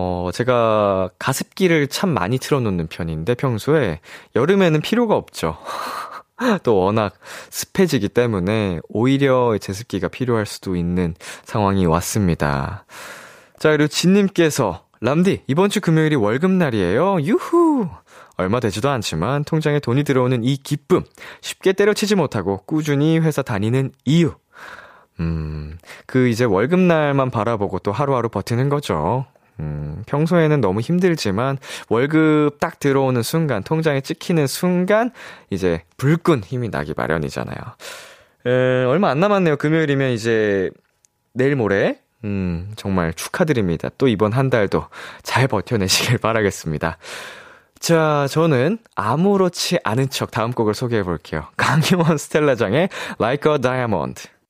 어, 0.00 0.30
제가 0.32 1.10
가습기를 1.18 1.88
참 1.88 2.10
많이 2.10 2.38
틀어놓는 2.38 2.86
편인데 2.86 3.34
평소에 3.34 4.00
여름에는 4.36 4.80
필요가 4.80 5.16
없죠. 5.16 5.56
또 6.62 6.76
워낙 6.76 7.14
습해지기 7.50 8.10
때문에 8.10 8.78
오히려 8.88 9.58
제습기가 9.58 10.08
필요할 10.08 10.46
수도 10.46 10.76
있는 10.76 11.14
상황이 11.44 11.84
왔습니다. 11.86 12.84
자, 13.58 13.70
그리고 13.70 13.88
진님께서 13.88 14.84
람디, 15.00 15.42
이번 15.46 15.70
주 15.70 15.80
금요일이 15.80 16.16
월급날이에요. 16.16 17.22
유후! 17.22 17.88
얼마 18.36 18.60
되지도 18.60 18.88
않지만 18.88 19.42
통장에 19.44 19.80
돈이 19.80 20.04
들어오는 20.04 20.44
이 20.44 20.56
기쁨. 20.56 21.02
쉽게 21.40 21.72
때려치지 21.72 22.14
못하고 22.14 22.58
꾸준히 22.66 23.18
회사 23.18 23.42
다니는 23.42 23.92
이유. 24.04 24.34
음, 25.20 25.78
그 26.06 26.28
이제 26.28 26.44
월급날만 26.44 27.30
바라보고 27.30 27.80
또 27.80 27.92
하루하루 27.92 28.28
버티는 28.28 28.68
거죠. 28.68 29.26
음, 29.60 30.04
평소에는 30.06 30.60
너무 30.60 30.80
힘들지만 30.80 31.58
월급 31.88 32.60
딱 32.60 32.78
들어오는 32.78 33.22
순간, 33.22 33.62
통장에 33.62 34.00
찍히는 34.00 34.46
순간 34.46 35.10
이제 35.50 35.82
불끈 35.96 36.44
힘이 36.44 36.68
나기 36.70 36.94
마련이잖아요. 36.96 37.56
에, 38.46 38.84
얼마 38.84 39.10
안 39.10 39.18
남았네요. 39.20 39.56
금요일이면 39.56 40.10
이제 40.12 40.70
내일 41.34 41.56
모레 41.56 41.98
음, 42.24 42.72
정말 42.76 43.12
축하드립니다. 43.14 43.90
또 43.98 44.08
이번 44.08 44.32
한 44.32 44.50
달도 44.50 44.86
잘 45.22 45.48
버텨내시길 45.48 46.18
바라겠습니다. 46.18 46.98
자, 47.78 48.26
저는 48.28 48.78
아무렇지 48.96 49.78
않은 49.84 50.10
척 50.10 50.30
다음 50.30 50.52
곡을 50.52 50.74
소개해 50.74 51.04
볼게요. 51.04 51.46
강희원 51.56 52.18
스텔라장의 52.18 52.88
Like 53.20 53.52
a 53.52 53.58
Diamond. 53.60 54.28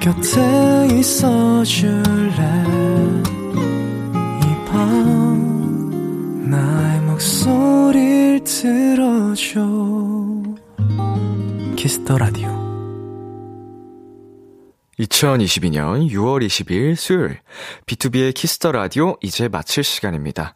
곁에 0.00 0.88
있어 0.98 1.62
줄래 1.64 2.64
이 4.42 4.64
밤 4.66 6.50
나의 6.50 7.00
목소리를 7.02 8.42
들어줘 8.44 9.60
Kiss 11.76 11.99
the 11.99 12.16
Radio 12.18 12.48
2022년 14.98 16.10
6월 16.10 16.46
20일 16.46 16.94
수요일 16.96 17.40
B2B의 17.86 18.34
키스터 18.34 18.72
라디오 18.72 19.16
이제 19.22 19.48
마칠 19.48 19.82
시간입니다. 19.82 20.54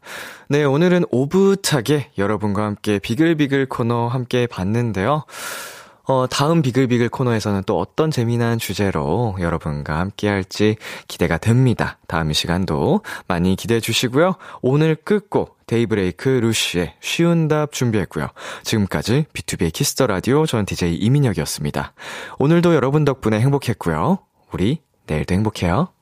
네, 0.51 0.65
오늘은 0.65 1.05
오붓하게 1.11 2.11
여러분과 2.19 2.65
함께 2.65 2.99
비글비글 2.99 3.71
코너 3.71 4.07
함께 4.09 4.47
봤는데요. 4.47 5.25
어, 6.07 6.27
다음 6.27 6.61
비글비글 6.61 7.09
코너에서는 7.09 7.63
또 7.67 7.79
어떤 7.79 8.11
재미난 8.11 8.59
주제로 8.59 9.35
여러분과 9.41 9.99
함께 9.99 10.29
할지 10.29 10.77
기대가 11.09 11.39
됩니다. 11.39 11.99
다음 12.07 12.33
시간도 12.33 13.03
많이 13.27 13.57
기대해 13.57 13.81
주시고요. 13.81 14.35
오늘 14.61 14.97
끝곡 14.97 15.67
데이브레이크 15.67 16.29
루시의 16.29 16.95
쉬운 17.01 17.49
답 17.49 17.73
준비했고요. 17.73 18.29
지금까지 18.65 19.25
B2B의 19.33 19.73
키스터 19.73 20.07
라디오 20.07 20.45
전 20.45 20.67
DJ 20.67 20.97
이민혁이었습니다. 20.97 21.95
오늘도 22.39 22.75
여러분 22.75 23.05
덕분에 23.05 23.41
행복했고요. 23.41 24.19
우리 24.53 24.83
내일도 25.07 25.35
행복해요. 25.35 25.94